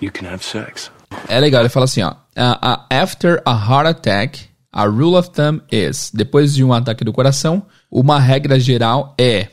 you 0.00 0.10
can 0.10 0.26
have 0.26 0.42
sex. 0.42 0.90
É 1.28 1.40
legal, 1.40 1.62
ele 1.62 1.68
fala 1.68 1.84
assim, 1.84 2.02
ó. 2.02 2.14
Uh, 2.36 2.58
uh, 2.62 2.76
after 2.90 3.40
a 3.46 3.54
heart 3.54 3.86
attack, 3.86 4.50
a 4.72 4.86
rule 4.86 5.16
of 5.16 5.30
thumb 5.30 5.62
is. 5.70 6.10
Depois 6.12 6.54
de 6.54 6.64
um 6.64 6.72
ataque 6.72 7.04
do 7.04 7.12
coração, 7.12 7.64
uma 7.90 8.18
regra 8.18 8.58
geral 8.58 9.14
é. 9.18 9.48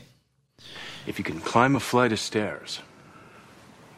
If 1.06 1.18
you 1.18 1.24
can 1.24 1.40
climb 1.40 1.76
a 1.76 1.80
flight 1.80 2.12
of 2.12 2.20
stairs, 2.20 2.80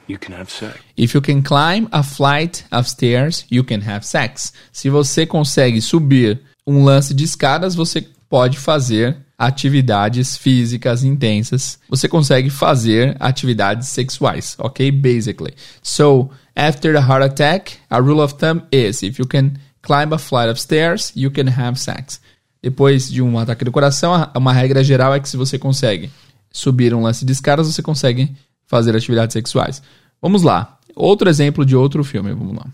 you 0.09 0.19
can 0.19 0.35
have 0.35 0.51
sex. 0.51 0.79
If 0.97 1.15
you 1.15 1.23
can 1.23 1.43
climb 1.43 1.89
a 1.93 2.03
flight 2.03 2.65
of 2.71 2.89
stairs, 2.89 3.47
you 3.51 3.65
can 3.65 3.81
have 3.81 4.07
sex. 4.07 4.53
Se 4.73 4.91
você 4.91 5.27
consegue 5.27 5.81
subir 5.81 6.41
um 6.67 6.85
lance 6.85 7.15
de 7.15 7.25
escadas, 7.25 7.75
você 7.75 8.07
pode 8.29 8.59
fazer 8.59 9.17
atividades 9.39 10.37
físicas 10.37 11.05
intensas, 11.05 11.79
você 11.89 12.09
consegue 12.09 12.49
fazer 12.49 13.17
atividades 13.21 13.89
sexuais, 13.89 14.57
ok? 14.59 14.91
Basically. 14.91 15.55
So, 15.83 16.31
after 16.55 16.93
the 16.95 17.01
heart 17.01 17.23
attack, 17.23 17.79
a 17.91 17.99
rule 17.99 18.21
of 18.21 18.35
thumb 18.35 18.63
is 18.73 19.03
if 19.03 19.19
you 19.19 19.27
can 19.27 19.53
climb 19.83 20.13
a 20.13 20.19
flight 20.19 20.51
of 20.51 20.59
stairs, 20.59 21.13
you 21.15 21.31
can 21.31 21.49
have 21.49 21.79
sex. 21.79 22.21
Depois 22.63 23.11
de 23.11 23.23
um 23.23 23.39
ataque 23.39 23.65
do 23.65 23.71
coração, 23.71 24.13
uma 24.35 24.53
regra 24.53 24.83
geral 24.83 25.15
é 25.15 25.21
que 25.21 25.29
se 25.29 25.37
você 25.37 25.59
consegue 25.59 26.11
subir 26.51 26.95
um 26.95 27.03
lance 27.03 27.25
de 27.25 27.33
escadas, 27.33 27.67
você 27.67 27.83
consegue 27.83 28.35
fazer 28.67 28.97
atividades 28.97 29.35
sexuais. 29.35 29.83
Vamos 30.21 30.43
lá. 30.43 30.79
Outro 30.95 31.29
exemplo 31.29 31.65
de 31.65 31.77
outro 31.77 32.03
filme, 32.03 32.33
vamos 32.33 32.57
lá. 32.57 32.67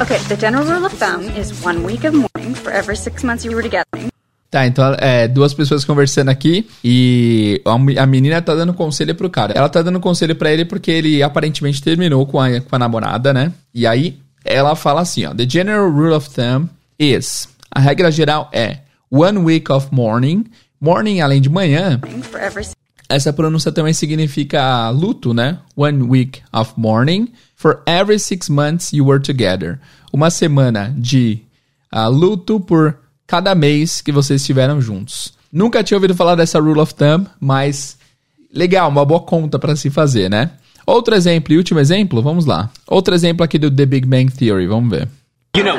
Okay, 0.00 0.18
the 0.28 0.36
general 0.36 0.64
rule 0.64 0.86
of 0.86 0.96
thumb 0.96 1.28
is 1.38 1.52
one 1.62 1.84
week 1.84 2.06
of 2.06 2.16
mourning 2.16 2.54
for 2.54 2.72
every 2.72 2.96
six 2.96 3.22
months 3.22 3.44
you 3.44 3.52
were 3.52 3.62
together. 3.62 4.10
Tá, 4.50 4.66
então 4.66 4.96
é 4.98 5.28
duas 5.28 5.54
pessoas 5.54 5.84
conversando 5.84 6.28
aqui 6.28 6.68
e 6.82 7.62
a 7.96 8.04
menina 8.04 8.42
tá 8.42 8.52
dando 8.52 8.74
conselho 8.74 9.14
pro 9.14 9.30
cara. 9.30 9.52
Ela 9.56 9.68
tá 9.68 9.80
dando 9.80 10.00
conselho 10.00 10.34
para 10.34 10.50
ele 10.50 10.64
porque 10.64 10.90
ele 10.90 11.22
aparentemente 11.22 11.80
terminou 11.80 12.26
com 12.26 12.40
a, 12.40 12.60
com 12.60 12.74
a 12.74 12.78
namorada, 12.78 13.32
né? 13.32 13.52
E 13.72 13.86
aí 13.86 14.18
ela 14.44 14.74
fala 14.74 15.02
assim, 15.02 15.24
ó: 15.24 15.32
The 15.32 15.48
general 15.48 15.88
rule 15.88 16.14
of 16.14 16.28
thumb 16.30 16.68
is. 16.98 17.48
A 17.70 17.78
regra 17.78 18.10
geral 18.10 18.50
é 18.52 18.78
one 19.08 19.38
week 19.38 19.70
of 19.70 19.86
mourning. 19.92 20.44
Morning, 20.80 21.20
além 21.20 21.40
de 21.40 21.48
manhã. 21.48 22.00
Essa 23.08 23.32
pronúncia 23.32 23.70
também 23.70 23.92
significa 23.92 24.88
luto, 24.90 25.32
né? 25.32 25.58
One 25.76 26.02
week 26.02 26.40
of 26.52 26.72
mourning 26.76 27.28
for 27.54 27.82
every 27.86 28.18
six 28.18 28.48
months 28.48 28.92
you 28.92 29.06
were 29.06 29.20
together. 29.20 29.78
Uma 30.12 30.28
semana 30.28 30.92
de 30.96 31.42
uh, 31.94 32.08
luto 32.08 32.58
por 32.58 32.98
cada 33.30 33.54
mês 33.54 34.00
que 34.00 34.10
vocês 34.10 34.40
estiveram 34.40 34.80
juntos. 34.80 35.32
Nunca 35.52 35.84
tinha 35.84 35.96
ouvido 35.96 36.16
falar 36.16 36.34
dessa 36.34 36.58
rule 36.58 36.80
of 36.80 36.92
thumb, 36.92 37.28
mas 37.38 37.96
legal, 38.52 38.88
uma 38.88 39.04
boa 39.04 39.20
conta 39.20 39.56
para 39.56 39.76
se 39.76 39.88
fazer, 39.88 40.28
né? 40.28 40.50
Outro 40.84 41.14
exemplo 41.14 41.54
e 41.54 41.56
último 41.56 41.78
exemplo, 41.78 42.20
vamos 42.20 42.44
lá. 42.44 42.68
Outro 42.88 43.14
exemplo 43.14 43.44
aqui 43.44 43.56
do 43.56 43.70
The 43.70 43.86
Big 43.86 44.04
Bang 44.04 44.32
Theory, 44.32 44.66
vamos 44.66 44.90
ver. 44.90 45.08
You 45.56 45.62
know, 45.62 45.76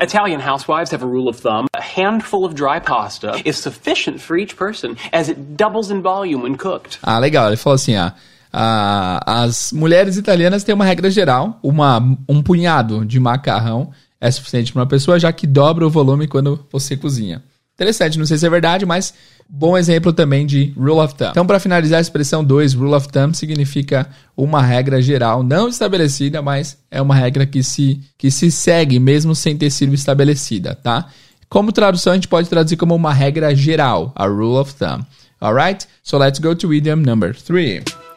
Italian 0.00 0.40
housewives 0.40 0.90
have 0.90 1.04
a 1.04 1.06
rule 1.06 1.28
of 1.28 1.42
thumb. 1.42 1.66
A 1.76 1.82
handful 1.82 2.46
of 2.46 2.54
dry 2.54 2.80
pasta 2.80 3.34
is 3.44 3.58
sufficient 3.58 4.18
for 4.18 4.38
each 4.38 4.56
person 4.56 4.96
as 5.12 5.28
it 5.28 5.38
doubles 5.58 5.90
in 5.90 6.00
volume 6.00 6.44
when 6.44 6.56
cooked. 6.56 6.98
Ah, 7.02 7.18
legal. 7.18 7.48
Ele 7.48 7.58
falou 7.58 7.74
assim, 7.74 7.94
ah, 7.94 8.14
ah, 8.50 9.20
as 9.26 9.70
mulheres 9.70 10.16
italianas 10.16 10.64
têm 10.64 10.74
uma 10.74 10.86
regra 10.86 11.10
geral, 11.10 11.58
uma, 11.62 11.98
um 12.26 12.42
punhado 12.42 13.04
de 13.04 13.20
macarrão 13.20 13.90
é 14.20 14.30
suficiente 14.30 14.72
para 14.72 14.80
uma 14.80 14.86
pessoa, 14.86 15.18
já 15.18 15.32
que 15.32 15.46
dobra 15.46 15.86
o 15.86 15.90
volume 15.90 16.28
quando 16.28 16.64
você 16.70 16.96
cozinha. 16.96 17.42
Interessante, 17.74 18.18
não 18.18 18.26
sei 18.26 18.36
se 18.36 18.46
é 18.46 18.50
verdade, 18.50 18.84
mas 18.84 19.14
bom 19.48 19.76
exemplo 19.78 20.12
também 20.12 20.44
de 20.44 20.74
rule 20.76 21.00
of 21.00 21.14
thumb. 21.14 21.30
Então, 21.30 21.46
para 21.46 21.58
finalizar 21.58 21.96
a 21.96 22.02
expressão 22.02 22.44
2, 22.44 22.74
rule 22.74 22.92
of 22.92 23.08
thumb 23.08 23.34
significa 23.34 24.06
uma 24.36 24.60
regra 24.60 25.00
geral 25.00 25.42
não 25.42 25.66
estabelecida, 25.66 26.42
mas 26.42 26.76
é 26.90 27.00
uma 27.00 27.14
regra 27.14 27.46
que 27.46 27.62
se, 27.62 27.98
que 28.18 28.30
se 28.30 28.50
segue 28.50 28.98
mesmo 28.98 29.34
sem 29.34 29.56
ter 29.56 29.70
sido 29.70 29.94
estabelecida, 29.94 30.74
tá? 30.74 31.08
Como 31.48 31.72
tradução, 31.72 32.12
a 32.12 32.16
gente 32.16 32.28
pode 32.28 32.50
traduzir 32.50 32.76
como 32.76 32.94
uma 32.94 33.14
regra 33.14 33.54
geral, 33.54 34.12
a 34.14 34.26
rule 34.26 34.58
of 34.58 34.74
thumb. 34.74 35.04
Alright? 35.40 35.86
So 36.02 36.18
let's 36.18 36.38
go 36.38 36.54
to 36.54 36.74
idiom 36.74 36.96
number 36.96 37.34
3. 37.34 38.09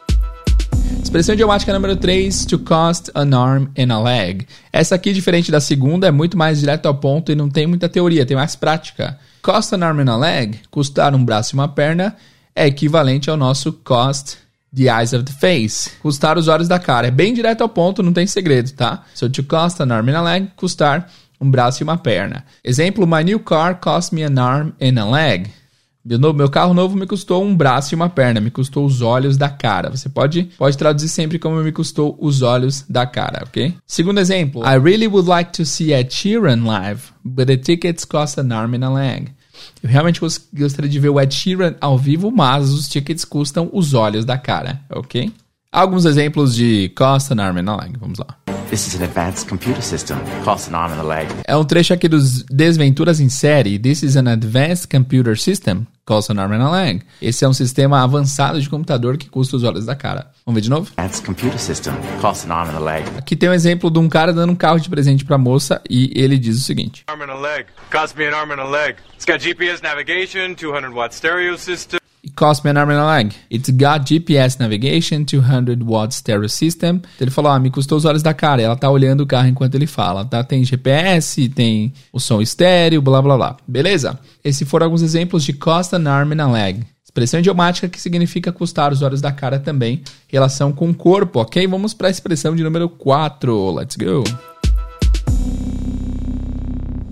Expressão 1.04 1.34
idiomática 1.34 1.72
número 1.72 1.94
3, 1.94 2.46
to 2.46 2.58
cost 2.58 3.10
an 3.14 3.36
arm 3.36 3.68
and 3.78 3.92
a 3.94 4.00
leg. 4.00 4.48
Essa 4.72 4.94
aqui, 4.94 5.12
diferente 5.12 5.52
da 5.52 5.60
segunda, 5.60 6.08
é 6.08 6.10
muito 6.10 6.36
mais 6.36 6.58
direto 6.58 6.86
ao 6.86 6.94
ponto 6.94 7.30
e 7.30 7.34
não 7.36 7.48
tem 7.48 7.66
muita 7.66 7.90
teoria, 7.90 8.24
tem 8.24 8.36
mais 8.36 8.56
prática. 8.56 9.16
Cost 9.42 9.74
an 9.74 9.84
arm 9.84 10.00
and 10.00 10.10
a 10.10 10.16
leg, 10.16 10.58
custar 10.70 11.14
um 11.14 11.22
braço 11.22 11.54
e 11.54 11.56
uma 11.56 11.68
perna, 11.68 12.16
é 12.56 12.66
equivalente 12.66 13.28
ao 13.28 13.36
nosso 13.36 13.70
cost 13.70 14.38
the 14.74 14.84
eyes 14.84 15.12
of 15.12 15.24
the 15.24 15.32
face, 15.32 15.90
custar 16.00 16.38
os 16.38 16.48
olhos 16.48 16.66
da 16.66 16.78
cara. 16.78 17.06
É 17.06 17.10
bem 17.10 17.34
direto 17.34 17.60
ao 17.60 17.68
ponto, 17.68 18.02
não 18.02 18.12
tem 18.12 18.26
segredo, 18.26 18.72
tá? 18.72 19.04
So 19.14 19.28
to 19.28 19.44
cost 19.44 19.80
an 19.82 19.94
arm 19.94 20.08
and 20.08 20.18
a 20.18 20.22
leg, 20.22 20.48
custar 20.56 21.08
um 21.38 21.48
braço 21.48 21.82
e 21.82 21.84
uma 21.84 21.98
perna. 21.98 22.44
Exemplo, 22.64 23.06
my 23.06 23.22
new 23.22 23.38
car 23.38 23.78
cost 23.78 24.12
me 24.14 24.24
an 24.24 24.40
arm 24.40 24.72
and 24.80 24.98
a 24.98 25.04
leg. 25.04 25.50
Meu, 26.06 26.50
carro 26.50 26.74
novo 26.74 26.94
me 26.94 27.06
custou 27.06 27.42
um 27.42 27.56
braço 27.56 27.94
e 27.94 27.96
uma 27.96 28.10
perna, 28.10 28.38
me 28.38 28.50
custou 28.50 28.84
os 28.84 29.00
olhos 29.00 29.38
da 29.38 29.48
cara. 29.48 29.90
Você 29.90 30.10
pode, 30.10 30.50
pode 30.58 30.76
traduzir 30.76 31.08
sempre 31.08 31.38
como 31.38 31.62
me 31.62 31.72
custou 31.72 32.14
os 32.20 32.42
olhos 32.42 32.84
da 32.86 33.06
cara, 33.06 33.44
ok? 33.46 33.74
Segundo 33.86 34.20
exemplo, 34.20 34.62
I 34.62 34.78
really 34.78 35.06
would 35.06 35.26
like 35.26 35.52
to 35.52 35.64
see 35.64 35.94
Ed 35.94 36.12
Sheeran 36.12 36.64
live, 36.66 37.04
but 37.24 37.46
the 37.46 37.56
tickets 37.56 38.04
cost 38.04 38.38
an 38.38 38.52
arm 38.52 38.74
and 38.74 38.84
a 38.84 38.92
leg. 38.92 39.32
Eu 39.82 39.88
realmente 39.88 40.20
gostaria 40.20 40.90
de 40.90 41.00
ver 41.00 41.08
o 41.08 41.18
Ed 41.18 41.34
Sheeran 41.34 41.74
ao 41.80 41.96
vivo, 41.96 42.30
mas 42.30 42.70
os 42.70 42.86
tickets 42.86 43.24
custam 43.24 43.70
os 43.72 43.94
olhos 43.94 44.26
da 44.26 44.36
cara, 44.36 44.82
ok? 44.90 45.32
Alguns 45.72 46.04
exemplos 46.04 46.54
de 46.54 46.90
cost 46.90 47.32
an 47.32 47.42
arm 47.42 47.56
and 47.56 47.72
a 47.72 47.76
leg, 47.76 47.96
vamos 47.98 48.18
lá. 48.18 48.43
This 48.74 48.88
is 48.88 48.96
an 48.96 49.04
advanced 49.04 49.46
computer 49.48 49.80
system. 49.80 50.18
Costs 50.42 50.66
an 50.66 50.74
arm 50.74 50.90
and 50.90 50.98
a 50.98 51.04
leg. 51.04 51.28
É 51.46 51.54
um 51.54 51.64
trecho 51.64 51.94
aqui 51.94 52.08
dos 52.08 52.42
Desventuras 52.42 53.20
em 53.20 53.28
Série. 53.28 53.78
This 53.78 54.02
is 54.02 54.16
an 54.16 54.26
advanced 54.28 54.88
computer 54.88 55.38
system. 55.38 55.86
Costs 56.04 56.30
an 56.30 56.40
arm 56.40 56.54
and 56.54 56.60
a 56.60 56.70
leg. 56.72 57.02
Esse 57.22 57.44
é 57.44 57.48
um 57.48 57.52
sistema 57.52 58.02
avançado 58.02 58.60
de 58.60 58.68
computador 58.68 59.16
que 59.16 59.30
custa 59.30 59.54
os 59.54 59.62
olhos 59.62 59.86
da 59.86 59.94
cara. 59.94 60.28
Vamos 60.44 60.56
ver 60.56 60.62
de 60.62 60.70
novo? 60.70 60.90
Advanced 60.96 61.24
computer 61.24 61.56
system. 61.56 61.94
Costs 62.20 62.50
an 62.50 62.52
arm 62.52 62.70
and 62.70 62.78
a 62.78 62.80
leg. 62.80 63.04
Aqui 63.16 63.36
tem 63.36 63.48
um 63.48 63.54
exemplo 63.54 63.88
de 63.88 64.00
um 64.00 64.08
cara 64.08 64.32
dando 64.32 64.50
um 64.50 64.56
carro 64.56 64.80
de 64.80 64.90
presente 64.90 65.24
pra 65.24 65.38
moça 65.38 65.80
e 65.88 66.10
ele 66.12 66.36
diz 66.36 66.56
o 66.56 66.64
seguinte. 66.64 67.04
Arm 67.06 67.22
and 67.22 67.30
a 67.30 67.38
leg. 67.38 67.66
Cost 67.92 68.18
me 68.18 68.26
an 68.26 68.34
arm 68.34 68.50
and 68.50 68.60
a 68.60 68.68
leg. 68.68 68.96
It's 69.14 69.24
got 69.24 69.38
GPS 69.38 69.84
navigation, 69.84 70.56
200 70.56 70.92
watt 70.92 71.14
stereo 71.14 71.56
system. 71.56 72.00
Cost 72.36 72.64
me 72.64 72.70
an 72.70 72.76
arm 72.76 72.90
and 72.90 73.00
a 73.00 73.06
leg. 73.06 73.32
It's 73.48 73.70
got 73.70 74.04
GPS 74.04 74.58
navigation, 74.58 75.24
200 75.24 75.84
watt 75.84 76.12
stereo 76.12 76.48
system. 76.48 77.00
Ele 77.20 77.30
falou, 77.30 77.52
ah, 77.52 77.60
me 77.60 77.70
custou 77.70 77.96
os 77.96 78.04
olhos 78.04 78.24
da 78.24 78.34
cara. 78.34 78.60
E 78.60 78.64
ela 78.64 78.76
tá 78.76 78.90
olhando 78.90 79.20
o 79.20 79.26
carro 79.26 79.46
enquanto 79.46 79.76
ele 79.76 79.86
fala, 79.86 80.24
tá? 80.24 80.42
Tem 80.42 80.64
GPS, 80.64 81.48
tem 81.50 81.92
o 82.12 82.18
som 82.18 82.42
estéreo, 82.42 83.00
blá 83.00 83.22
blá 83.22 83.36
blá. 83.36 83.56
Beleza? 83.68 84.18
Esses 84.44 84.68
foram 84.68 84.86
alguns 84.86 85.02
exemplos 85.02 85.44
de 85.44 85.52
cost 85.52 85.94
an 85.94 86.10
arm 86.10 86.32
and 86.32 86.42
a 86.42 86.50
leg. 86.50 86.84
Expressão 87.04 87.38
idiomática 87.38 87.88
que 87.88 88.00
significa 88.00 88.50
custar 88.50 88.92
os 88.92 89.00
olhos 89.00 89.20
da 89.20 89.30
cara 89.30 89.60
também. 89.60 90.02
Relação 90.26 90.72
com 90.72 90.90
o 90.90 90.94
corpo, 90.94 91.38
ok? 91.38 91.64
Vamos 91.68 91.94
para 91.94 92.08
a 92.08 92.10
expressão 92.10 92.56
de 92.56 92.64
número 92.64 92.88
4. 92.88 93.72
Let's 93.76 93.96
go. 93.96 94.24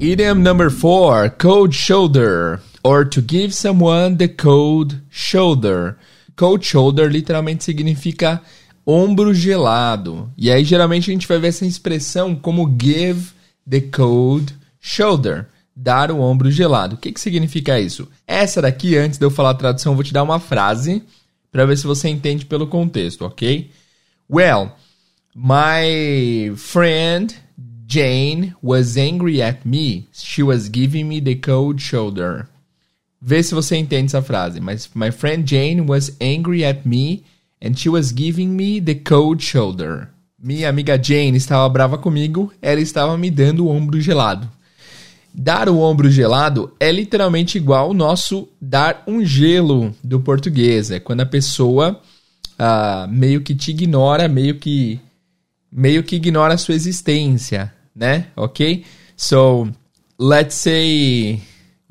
Idiom 0.01 0.35
number 0.35 0.69
4, 0.69 1.37
cold 1.39 1.77
shoulder 1.77 2.59
or 2.83 3.05
to 3.05 3.21
give 3.21 3.55
someone 3.55 4.17
the 4.17 4.29
cold 4.29 5.01
shoulder. 5.11 5.97
Cold 6.37 6.65
shoulder 6.65 7.09
literalmente 7.09 7.65
significa 7.65 8.41
ombro 8.87 9.33
gelado. 9.33 10.31
E 10.37 10.51
aí 10.51 10.65
geralmente 10.65 11.11
a 11.11 11.15
gente 11.15 11.29
vai 11.29 11.39
ver 11.39 11.49
essa 11.49 11.67
expressão 11.67 12.35
como 12.35 12.77
give 12.81 13.33
the 13.69 13.81
cold 13.81 14.55
shoulder. 14.81 15.47
Dar 15.75 16.11
o 16.11 16.21
ombro 16.21 16.51
gelado. 16.51 16.97
O 16.97 16.99
que, 16.99 17.13
que 17.13 17.21
significa 17.21 17.81
isso? 17.81 18.09
Essa 18.27 18.61
daqui, 18.61 18.97
antes 18.97 19.19
de 19.19 19.25
eu 19.25 19.31
falar 19.31 19.51
a 19.51 19.55
tradução, 19.55 19.93
eu 19.93 19.97
vou 19.97 20.05
te 20.05 20.13
dar 20.13 20.23
uma 20.23 20.39
frase 20.39 21.03
para 21.51 21.65
ver 21.65 21.77
se 21.77 21.87
você 21.87 22.09
entende 22.09 22.45
pelo 22.45 22.67
contexto, 22.67 23.25
ok? 23.25 23.71
Well, 24.29 24.73
my 25.35 26.55
friend 26.57 27.35
Jane 27.87 28.55
was 28.63 28.97
angry 28.97 29.43
at 29.43 29.67
me. 29.67 30.09
She 30.13 30.43
was 30.43 30.69
giving 30.69 31.05
me 31.05 31.21
the 31.21 31.35
cold 31.35 31.81
shoulder. 31.81 32.49
Vê 33.25 33.41
se 33.41 33.55
você 33.55 33.77
entende 33.77 34.07
essa 34.07 34.21
frase. 34.21 34.61
Mas 34.61 34.91
my 34.95 35.13
friend 35.13 35.49
Jane 35.49 35.83
was 35.83 36.17
angry 36.21 36.65
at 36.65 36.81
me 36.85 37.23
and 37.63 37.75
she 37.77 37.89
was 37.89 38.13
giving 38.13 38.49
me 38.49 38.81
the 38.81 38.97
cold 38.97 39.41
shoulder. 39.41 40.09
Minha 40.37 40.69
amiga 40.69 41.01
Jane 41.01 41.37
estava 41.37 41.69
brava 41.69 41.97
comigo, 41.97 42.53
ela 42.61 42.81
estava 42.81 43.17
me 43.17 43.31
dando 43.31 43.67
o 43.67 43.69
ombro 43.69 44.01
gelado. 44.01 44.51
Dar 45.33 45.69
o 45.69 45.79
ombro 45.79 46.11
gelado 46.11 46.75
é 46.81 46.91
literalmente 46.91 47.57
igual 47.57 47.87
ao 47.87 47.95
nosso 47.95 48.49
dar 48.61 49.05
um 49.07 49.25
gelo 49.25 49.95
do 50.03 50.19
português. 50.19 50.91
É 50.91 50.99
quando 50.99 51.21
a 51.21 51.27
pessoa 51.27 52.01
uh, 52.59 53.09
meio 53.09 53.41
que 53.41 53.55
te 53.55 53.71
ignora, 53.71 54.27
meio 54.27 54.57
que 54.57 55.01
meio 55.71 56.03
que 56.03 56.17
ignora 56.17 56.55
a 56.55 56.59
sua 56.59 56.75
existência, 56.75 57.73
né? 57.95 58.27
Ok? 58.37 58.85
So, 59.17 59.69
let's 60.19 60.55
say 60.57 61.41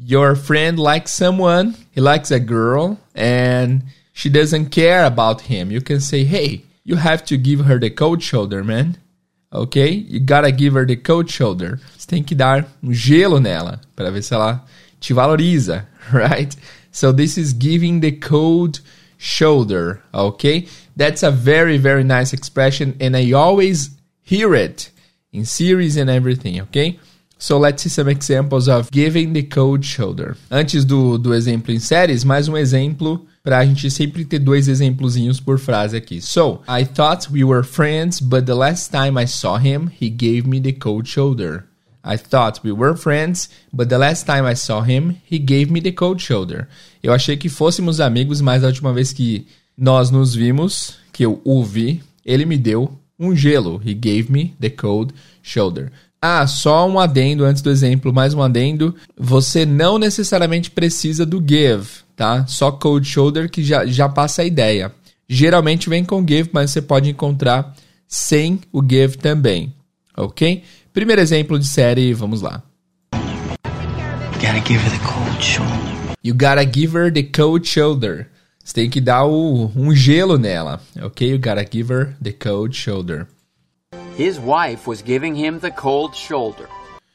your 0.04 0.36
friend 0.36 0.80
likes 0.80 1.14
someone, 1.14 1.76
he 1.92 2.02
likes 2.02 2.32
a 2.32 2.40
girl, 2.40 3.00
and 3.14 3.84
she 4.14 4.30
doesn't 4.30 4.70
care 4.70 5.06
about 5.06 5.42
him. 5.42 5.72
You 5.72 5.82
can 5.82 6.00
say, 6.00 6.24
hey, 6.24 6.64
you 6.84 6.96
have 6.96 7.24
to 7.26 7.38
give 7.38 7.66
her 7.66 7.80
the 7.80 7.90
cold 7.90 8.24
shoulder, 8.24 8.64
man. 8.64 8.98
Ok? 9.54 9.90
You 9.90 10.20
gotta 10.20 10.52
give 10.52 10.74
her 10.74 10.86
the 10.86 10.96
cold 10.96 11.30
shoulder. 11.30 11.80
Você 11.98 12.08
tem 12.08 12.24
que 12.24 12.36
dar 12.36 12.66
um 12.82 12.92
gelo 12.92 13.40
nela 13.40 13.82
para 13.96 14.12
ver 14.12 14.24
se 14.24 14.34
ela 14.34 14.64
te 15.00 15.14
valoriza, 15.14 15.86
right? 16.14 16.56
So 16.92 17.12
this 17.12 17.38
is 17.38 17.54
giving 17.54 18.00
the 18.00 18.12
cold 18.12 18.82
shoulder, 19.18 20.02
okay? 20.14 20.68
That's 20.96 21.24
a 21.24 21.32
very, 21.32 21.78
very 21.78 22.04
nice 22.04 22.34
expression, 22.34 22.96
and 23.00 23.16
I 23.16 23.32
always 23.34 23.92
hear 24.24 24.56
it 24.56 24.90
in 25.32 25.46
series 25.46 25.96
and 25.96 26.10
everything, 26.10 26.60
okay? 26.62 27.00
So 27.42 27.58
let's 27.58 27.82
see 27.82 27.90
some 27.90 28.08
examples 28.08 28.68
of 28.68 28.92
giving 28.92 29.34
the 29.34 29.42
cold 29.42 29.84
shoulder. 29.84 30.38
Antes 30.52 30.86
do, 30.86 31.18
do 31.18 31.34
exemplo 31.34 31.74
em 31.74 31.80
séries, 31.80 32.24
mais 32.24 32.48
um 32.48 32.56
exemplo 32.56 33.26
para 33.44 33.58
a 33.58 33.66
gente 33.66 33.90
sempre 33.90 34.24
ter 34.24 34.38
dois 34.38 34.68
exemplozinhos 34.68 35.40
por 35.40 35.58
frase 35.58 35.98
aqui. 35.98 36.22
So, 36.22 36.62
I 36.68 36.86
thought 36.86 37.32
we 37.32 37.44
were 37.44 37.64
friends, 37.64 38.22
but 38.22 38.46
the 38.46 38.54
last 38.54 38.92
time 38.92 39.20
I 39.20 39.26
saw 39.26 39.58
him, 39.58 39.90
he 40.00 40.12
gave 40.12 40.48
me 40.48 40.62
the 40.62 40.72
cold 40.72 41.10
shoulder. 41.10 41.64
I 42.04 42.16
thought 42.16 42.62
we 42.64 42.72
were 42.72 42.96
friends, 42.96 43.50
but 43.74 43.90
the 43.90 43.98
last 43.98 44.28
time 44.28 44.46
I 44.46 44.54
saw 44.54 44.84
him, 44.84 45.16
he 45.28 45.40
gave 45.40 45.72
me 45.72 45.82
the 45.82 45.92
cold 45.92 46.22
shoulder. 46.22 46.68
Eu 47.02 47.12
achei 47.12 47.36
que 47.38 47.50
fôssemos 47.50 48.00
amigos, 48.00 48.40
mas 48.40 48.64
a 48.64 48.68
última 48.68 48.94
vez 48.94 49.12
que 49.12 49.48
nós 49.76 50.12
nos 50.12 50.36
vimos, 50.36 50.98
que 51.12 51.26
eu 51.26 51.42
o 51.44 51.64
vi, 51.64 52.04
ele 52.24 52.46
me 52.46 52.56
deu 52.56 52.92
um 53.20 53.36
gelo. 53.36 53.82
He 53.84 53.96
gave 53.96 54.32
me 54.32 54.54
the 54.60 54.70
cold 54.70 55.12
shoulder. 55.42 55.92
Ah, 56.24 56.46
só 56.46 56.88
um 56.88 57.00
adendo 57.00 57.44
antes 57.44 57.64
do 57.64 57.72
exemplo, 57.72 58.14
mais 58.14 58.36
um 58.36 58.44
adendo. 58.44 58.96
Você 59.18 59.66
não 59.66 59.98
necessariamente 59.98 60.70
precisa 60.70 61.26
do 61.26 61.40
give, 61.40 62.04
tá? 62.16 62.46
Só 62.46 62.72
cold 62.72 63.08
shoulder 63.08 63.50
que 63.50 63.64
já, 63.64 63.88
já 63.88 64.08
passa 64.08 64.44
a 64.44 64.46
ideia. 64.46 64.94
Geralmente 65.28 65.90
vem 65.90 66.06
com 66.06 66.24
give, 66.24 66.52
mas 66.54 66.70
você 66.70 66.80
pode 66.80 67.10
encontrar 67.10 67.76
sem 68.08 68.60
o 68.72 68.84
give 68.88 69.18
também, 69.18 69.74
ok? 70.16 70.62
Primeiro 70.94 71.22
exemplo 71.22 71.58
de 71.58 71.66
série, 71.66 72.14
vamos 72.14 72.44
lá. 72.44 72.62
Gotta 74.36 74.62
give 74.68 74.84
her 74.84 74.92
the 74.92 75.00
cold 75.00 75.44
shoulder. 75.44 76.16
You 76.24 76.36
gotta 76.36 76.72
give 76.72 76.96
her 76.96 77.12
the 77.12 77.24
cold 77.24 77.68
shoulder. 77.68 78.28
Você 78.64 78.76
tem 78.76 78.90
que 78.92 79.02
dar 79.02 79.26
o, 79.26 79.72
um 79.76 79.96
gelo 79.96 80.38
nela, 80.38 80.80
ok? 81.02 81.32
You 81.32 81.40
gotta 81.40 81.66
give 81.66 81.92
her 81.92 82.16
the 82.22 82.32
cold 82.32 82.76
shoulder. 82.76 83.26
His 84.22 84.38
wife 84.38 84.88
was 84.88 85.02
giving 85.02 85.34
him 85.36 85.58
the 85.58 85.72
cold 85.72 86.16
shoulder. 86.16 86.70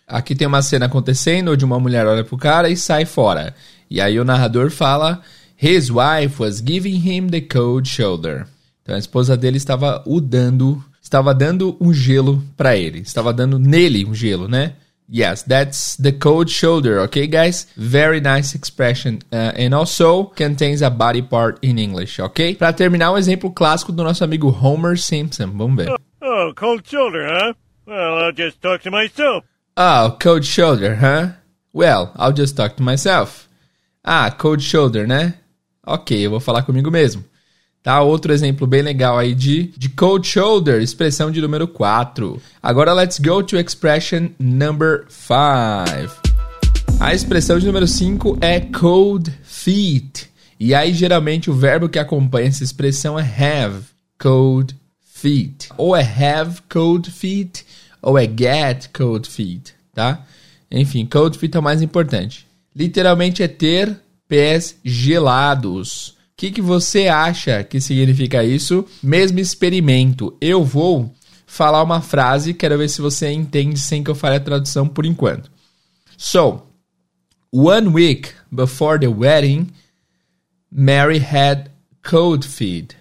Aqui 0.08 0.34
tem 0.34 0.48
uma 0.48 0.60
cena 0.60 0.86
acontecendo 0.86 1.52
onde 1.52 1.64
uma 1.64 1.78
mulher 1.78 2.04
olha 2.04 2.24
pro 2.24 2.36
cara 2.36 2.68
e 2.68 2.76
sai 2.76 3.04
fora. 3.04 3.54
E 3.88 4.00
aí 4.00 4.18
o 4.18 4.24
narrador 4.24 4.72
fala: 4.72 5.22
His 5.56 5.88
wife 5.88 6.42
was 6.42 6.58
giving 6.58 6.96
him 6.96 7.28
the 7.28 7.40
cold 7.40 7.88
shoulder. 7.88 8.48
Então 8.82 8.96
a 8.96 8.98
esposa 8.98 9.36
dele 9.36 9.56
estava 9.56 10.02
o 10.04 10.20
dando, 10.20 10.84
estava 11.00 11.32
dando 11.32 11.76
um 11.80 11.94
gelo 11.94 12.42
para 12.56 12.76
ele, 12.76 12.98
estava 13.02 13.32
dando 13.32 13.56
nele 13.56 14.04
um 14.04 14.12
gelo, 14.12 14.48
né? 14.48 14.72
Yes, 15.08 15.44
that's 15.44 15.96
the 16.02 16.10
cold 16.10 16.50
shoulder, 16.50 17.00
okay, 17.02 17.28
guys? 17.28 17.68
Very 17.76 18.20
nice 18.20 18.56
expression. 18.56 19.20
Uh, 19.30 19.54
and 19.56 19.72
also 19.76 20.24
contains 20.24 20.82
a 20.82 20.90
body 20.90 21.22
part 21.22 21.64
in 21.64 21.78
English, 21.78 22.20
ok? 22.20 22.56
Para 22.56 22.72
terminar, 22.72 23.12
um 23.12 23.16
exemplo 23.16 23.48
clássico 23.52 23.92
do 23.92 24.02
nosso 24.02 24.24
amigo 24.24 24.48
Homer 24.48 24.98
Simpson. 24.98 25.52
Vamos 25.54 25.76
ver. 25.76 25.96
Oh, 26.38 26.52
cold 26.54 26.86
shoulder, 26.86 27.26
huh? 27.26 27.54
Well, 27.86 28.18
I'll 28.18 28.32
just 28.32 28.60
talk 28.60 28.82
to 28.82 28.90
myself. 28.90 29.46
Oh, 29.74 30.18
cold 30.20 30.44
shoulder, 30.44 30.96
huh? 30.96 31.28
Well, 31.72 32.12
I'll 32.14 32.34
just 32.34 32.54
talk 32.54 32.76
to 32.76 32.82
myself. 32.82 33.48
Ah, 34.04 34.30
cold 34.30 34.62
shoulder, 34.62 35.06
né? 35.06 35.36
Ok, 35.86 36.14
eu 36.26 36.28
vou 36.28 36.38
falar 36.38 36.62
comigo 36.62 36.90
mesmo. 36.90 37.24
Tá? 37.82 38.02
Outro 38.02 38.34
exemplo 38.34 38.66
bem 38.66 38.82
legal 38.82 39.16
aí 39.16 39.34
de, 39.34 39.72
de 39.78 39.88
cold 39.88 40.28
shoulder, 40.28 40.82
expressão 40.82 41.30
de 41.30 41.40
número 41.40 41.66
4. 41.66 42.38
Agora 42.62 42.92
let's 42.92 43.18
go 43.18 43.42
to 43.42 43.56
expression 43.56 44.28
number 44.38 45.06
5. 45.08 46.20
A 47.00 47.14
expressão 47.14 47.58
de 47.58 47.64
número 47.64 47.86
5 47.86 48.36
é 48.42 48.60
cold 48.60 49.32
feet. 49.42 50.30
E 50.60 50.74
aí 50.74 50.92
geralmente 50.92 51.48
o 51.48 51.54
verbo 51.54 51.88
que 51.88 51.98
acompanha 51.98 52.48
essa 52.48 52.62
expressão 52.62 53.18
é 53.18 53.22
have, 53.22 53.84
cold 54.18 54.76
feet. 55.16 55.68
Ou 55.78 55.96
é 55.96 56.02
have 56.02 56.60
cold 56.68 57.10
feet, 57.10 57.64
ou 58.02 58.18
é 58.18 58.24
get 58.24 58.90
cold 58.92 59.28
feet, 59.28 59.72
tá? 59.94 60.24
Enfim, 60.70 61.06
cold 61.06 61.38
feet 61.38 61.54
é 61.54 61.58
o 61.58 61.62
mais 61.62 61.80
importante. 61.80 62.46
Literalmente 62.74 63.42
é 63.42 63.48
ter 63.48 63.98
pés 64.28 64.76
gelados. 64.84 66.08
O 66.08 66.14
que, 66.36 66.50
que 66.50 66.60
você 66.60 67.08
acha 67.08 67.64
que 67.64 67.80
significa 67.80 68.44
isso? 68.44 68.84
Mesmo 69.02 69.38
experimento. 69.38 70.36
Eu 70.38 70.62
vou 70.62 71.10
falar 71.46 71.82
uma 71.82 72.02
frase, 72.02 72.52
quero 72.52 72.76
ver 72.76 72.88
se 72.90 73.00
você 73.00 73.30
entende 73.30 73.80
sem 73.80 74.04
que 74.04 74.10
eu 74.10 74.14
fale 74.14 74.36
a 74.36 74.40
tradução 74.40 74.86
por 74.86 75.06
enquanto. 75.06 75.50
So, 76.18 76.62
one 77.50 77.88
week 77.88 78.32
before 78.52 79.00
the 79.00 79.08
wedding, 79.08 79.68
Mary 80.70 81.18
had 81.18 81.70
cold 82.02 82.46
feet. 82.46 82.94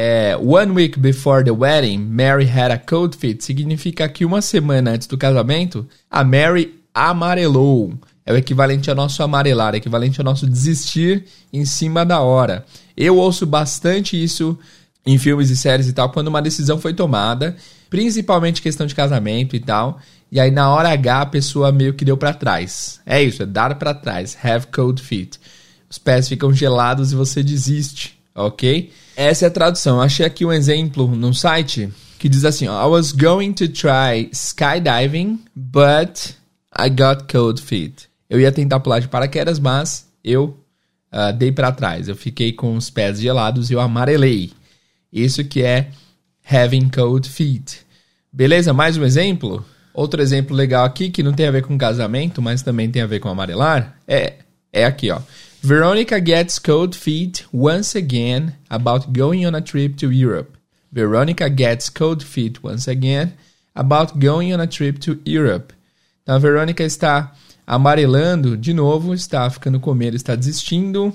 É, 0.00 0.36
one 0.36 0.70
week 0.70 0.96
before 0.96 1.42
the 1.42 1.50
wedding, 1.50 1.98
Mary 1.98 2.46
had 2.46 2.70
a 2.70 2.78
cold 2.78 3.16
feet. 3.16 3.42
Significa 3.42 4.08
que 4.08 4.24
uma 4.24 4.40
semana 4.40 4.92
antes 4.92 5.08
do 5.08 5.18
casamento, 5.18 5.88
a 6.08 6.22
Mary 6.22 6.78
amarelou 6.94 7.94
é 8.24 8.32
o 8.32 8.36
equivalente 8.36 8.88
ao 8.88 8.94
nosso 8.94 9.20
amarelar, 9.24 9.74
é 9.74 9.78
equivalente 9.78 10.20
ao 10.20 10.24
nosso 10.24 10.46
desistir 10.46 11.24
em 11.52 11.64
cima 11.64 12.06
da 12.06 12.20
hora. 12.20 12.64
Eu 12.96 13.16
ouço 13.16 13.44
bastante 13.44 14.22
isso 14.22 14.56
em 15.04 15.18
filmes 15.18 15.50
e 15.50 15.56
séries 15.56 15.88
e 15.88 15.92
tal, 15.92 16.12
quando 16.12 16.28
uma 16.28 16.40
decisão 16.40 16.78
foi 16.78 16.94
tomada, 16.94 17.56
principalmente 17.90 18.62
questão 18.62 18.86
de 18.86 18.94
casamento 18.94 19.56
e 19.56 19.60
tal, 19.60 19.98
e 20.30 20.38
aí 20.38 20.52
na 20.52 20.70
hora 20.70 20.92
H 20.92 21.22
a 21.22 21.26
pessoa 21.26 21.72
meio 21.72 21.94
que 21.94 22.04
deu 22.04 22.16
para 22.16 22.32
trás. 22.32 23.00
É 23.04 23.20
isso, 23.20 23.42
é 23.42 23.46
dar 23.46 23.74
para 23.74 23.94
trás, 23.94 24.38
have 24.44 24.68
cold 24.68 25.02
feet. 25.02 25.40
Os 25.90 25.98
pés 25.98 26.28
ficam 26.28 26.52
gelados 26.52 27.10
e 27.10 27.16
você 27.16 27.42
desiste, 27.42 28.16
ok? 28.32 28.92
Essa 29.18 29.46
é 29.46 29.48
a 29.48 29.50
tradução. 29.50 30.00
Achei 30.00 30.24
aqui 30.24 30.44
um 30.44 30.52
exemplo 30.52 31.08
num 31.08 31.32
site 31.32 31.92
que 32.20 32.28
diz 32.28 32.44
assim: 32.44 32.66
I 32.66 32.86
was 32.88 33.10
going 33.10 33.52
to 33.54 33.66
try 33.66 34.30
skydiving, 34.30 35.40
but 35.56 36.36
I 36.78 36.88
got 36.88 37.24
cold 37.28 37.60
feet. 37.60 38.08
Eu 38.30 38.38
ia 38.38 38.52
tentar 38.52 38.78
pular 38.78 39.00
de 39.00 39.08
paraquedas, 39.08 39.58
mas 39.58 40.06
eu 40.22 40.56
uh, 41.12 41.32
dei 41.36 41.50
para 41.50 41.72
trás. 41.72 42.06
Eu 42.06 42.14
fiquei 42.14 42.52
com 42.52 42.76
os 42.76 42.90
pés 42.90 43.18
gelados 43.20 43.70
e 43.70 43.72
eu 43.72 43.80
amarelei. 43.80 44.52
Isso 45.12 45.42
que 45.42 45.64
é 45.64 45.90
having 46.48 46.88
cold 46.88 47.28
feet. 47.28 47.80
Beleza? 48.32 48.72
Mais 48.72 48.96
um 48.96 49.04
exemplo? 49.04 49.66
Outro 49.92 50.22
exemplo 50.22 50.54
legal 50.54 50.84
aqui 50.84 51.10
que 51.10 51.24
não 51.24 51.32
tem 51.32 51.48
a 51.48 51.50
ver 51.50 51.64
com 51.64 51.76
casamento, 51.76 52.40
mas 52.40 52.62
também 52.62 52.88
tem 52.88 53.02
a 53.02 53.06
ver 53.06 53.18
com 53.18 53.28
amarelar, 53.28 53.98
é, 54.06 54.34
é 54.72 54.84
aqui, 54.84 55.10
ó. 55.10 55.20
Veronica 55.62 56.20
gets 56.20 56.58
cold 56.58 56.94
feet 56.94 57.44
once 57.52 57.96
again 57.96 58.54
about 58.70 59.12
going 59.12 59.44
on 59.44 59.54
a 59.54 59.60
trip 59.60 59.96
to 59.96 60.10
Europe. 60.10 60.56
Veronica 60.92 61.50
gets 61.50 61.90
cold 61.90 62.22
feet 62.22 62.62
once 62.62 62.88
again 62.88 63.34
about 63.74 64.18
going 64.18 64.52
on 64.52 64.60
a 64.60 64.66
trip 64.66 64.98
to 65.00 65.18
Europe. 65.24 65.74
Então 66.22 66.36
a 66.36 66.38
Verônica 66.38 66.82
está 66.82 67.32
amarelando 67.66 68.56
de 68.56 68.72
novo, 68.72 69.12
está 69.12 69.48
ficando 69.50 69.80
com 69.80 69.94
medo, 69.94 70.16
está 70.16 70.34
desistindo 70.34 71.08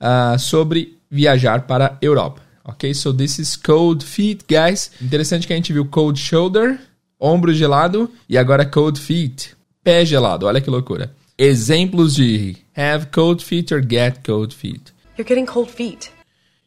uh, 0.00 0.38
sobre 0.38 0.96
viajar 1.10 1.66
para 1.66 1.86
a 1.86 1.98
Europa. 2.00 2.40
Ok? 2.64 2.94
So 2.94 3.12
this 3.12 3.38
is 3.38 3.56
cold 3.56 4.04
feet, 4.04 4.44
guys. 4.48 4.92
Interessante 5.02 5.46
que 5.46 5.52
a 5.52 5.56
gente 5.56 5.72
viu 5.72 5.84
cold 5.86 6.18
shoulder, 6.18 6.78
ombro 7.18 7.52
gelado, 7.52 8.10
e 8.28 8.38
agora 8.38 8.64
cold 8.64 9.00
feet, 9.00 9.56
pé 9.82 10.04
gelado. 10.04 10.46
Olha 10.46 10.60
que 10.60 10.70
loucura. 10.70 11.12
Exemplos 11.42 12.16
de 12.16 12.54
have 12.76 13.06
cold 13.06 13.42
feet 13.42 13.72
or 13.72 13.80
get 13.80 14.22
cold 14.26 14.52
feet. 14.52 14.92
You're 15.16 15.26
getting 15.26 15.46
cold 15.46 15.70
feet. 15.70 16.12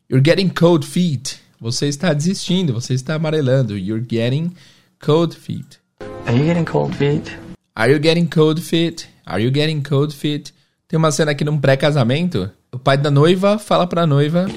You're 0.10 0.20
getting 0.20 0.50
cold 0.50 0.84
feet. 0.84 1.40
Você 1.62 1.86
está 1.90 2.12
desistindo, 2.12 2.74
você 2.74 2.96
está 2.96 3.14
amarelando. 3.14 3.78
You're 3.78 4.04
getting 4.04 4.56
cold 5.00 5.36
feet. 5.38 5.80
Are 6.26 6.36
you 6.36 6.46
getting 6.46 6.66
cold 6.66 6.96
feet? 6.96 7.32
Are 7.76 7.92
you 7.92 8.00
getting 8.00 8.28
cold 8.28 8.60
feet? 8.60 9.08
Are 9.28 9.40
you 9.40 9.52
getting 9.52 9.84
cold 9.84 10.12
feet? 10.12 10.52
Tem 10.88 10.98
uma 10.98 11.12
cena 11.12 11.34
aqui 11.34 11.44
num 11.44 11.60
pré-casamento. 11.60 12.50
O 12.72 12.80
pai 12.80 12.98
da 12.98 13.12
noiva 13.12 13.60
fala 13.60 13.86
pra 13.86 14.08
noiva. 14.08 14.48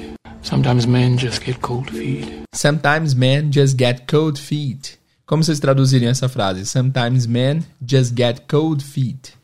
Sometimes 0.41 0.87
men 0.87 1.15
just 1.19 1.45
get 1.45 1.59
cold 1.59 1.91
feet. 1.91 2.41
Sometimes 2.55 3.13
men 3.13 3.51
just 3.53 3.77
get 3.77 4.07
cold 4.09 4.41
feet. 4.41 4.97
Como 5.27 5.43
vocês 5.43 5.59
traduziriam 5.59 6.09
essa 6.09 6.27
frase? 6.27 6.65
Sometimes 6.65 7.27
men 7.27 7.63
just 7.87 8.15
get 8.15 8.47
cold 8.47 8.83
feet. 8.83 9.36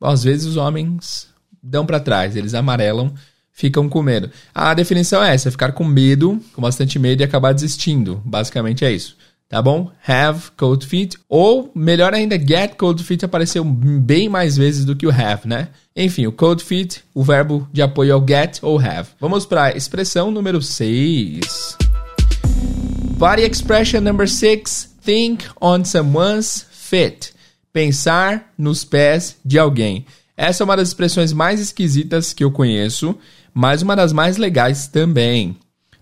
Às 0.00 0.24
vezes 0.24 0.46
os 0.46 0.56
homens 0.56 1.28
dão 1.62 1.84
para 1.84 2.00
trás, 2.00 2.36
eles 2.36 2.54
amarelam, 2.54 3.12
ficam 3.52 3.88
com 3.88 4.02
medo. 4.02 4.30
A 4.54 4.74
definição 4.74 5.22
é 5.22 5.34
essa: 5.34 5.50
ficar 5.50 5.72
com 5.72 5.84
medo, 5.84 6.40
com 6.52 6.62
bastante 6.62 6.98
medo 6.98 7.20
e 7.20 7.24
acabar 7.24 7.52
desistindo. 7.52 8.22
Basicamente 8.24 8.84
é 8.84 8.92
isso 8.92 9.16
tá 9.48 9.62
bom? 9.62 9.90
Have 10.06 10.50
cold 10.56 10.86
feet 10.86 11.16
ou 11.28 11.72
melhor 11.74 12.12
ainda, 12.12 12.38
get 12.38 12.76
cold 12.76 13.02
feet 13.02 13.24
apareceu 13.24 13.64
bem 13.64 14.28
mais 14.28 14.56
vezes 14.56 14.84
do 14.84 14.94
que 14.94 15.06
o 15.06 15.10
have, 15.10 15.48
né? 15.48 15.68
Enfim, 15.96 16.26
o 16.26 16.32
cold 16.32 16.62
feet, 16.62 17.02
o 17.14 17.24
verbo 17.24 17.66
de 17.72 17.80
apoio 17.80 18.14
ao 18.14 18.26
get 18.26 18.58
ou 18.62 18.78
have. 18.78 19.08
Vamos 19.18 19.46
para 19.46 19.74
expressão 19.76 20.30
número 20.30 20.60
6. 20.60 21.78
Body 23.16 23.42
expression 23.42 24.00
number 24.00 24.28
6, 24.28 24.96
think 25.02 25.46
on 25.60 25.84
someone's 25.84 26.66
feet. 26.70 27.32
Pensar 27.72 28.52
nos 28.56 28.84
pés 28.84 29.36
de 29.44 29.58
alguém. 29.58 30.06
Essa 30.36 30.62
é 30.62 30.64
uma 30.64 30.76
das 30.76 30.88
expressões 30.88 31.32
mais 31.32 31.60
esquisitas 31.60 32.32
que 32.32 32.44
eu 32.44 32.50
conheço, 32.50 33.16
mas 33.52 33.82
uma 33.82 33.96
das 33.96 34.12
mais 34.12 34.36
legais 34.36 34.86
também, 34.86 35.56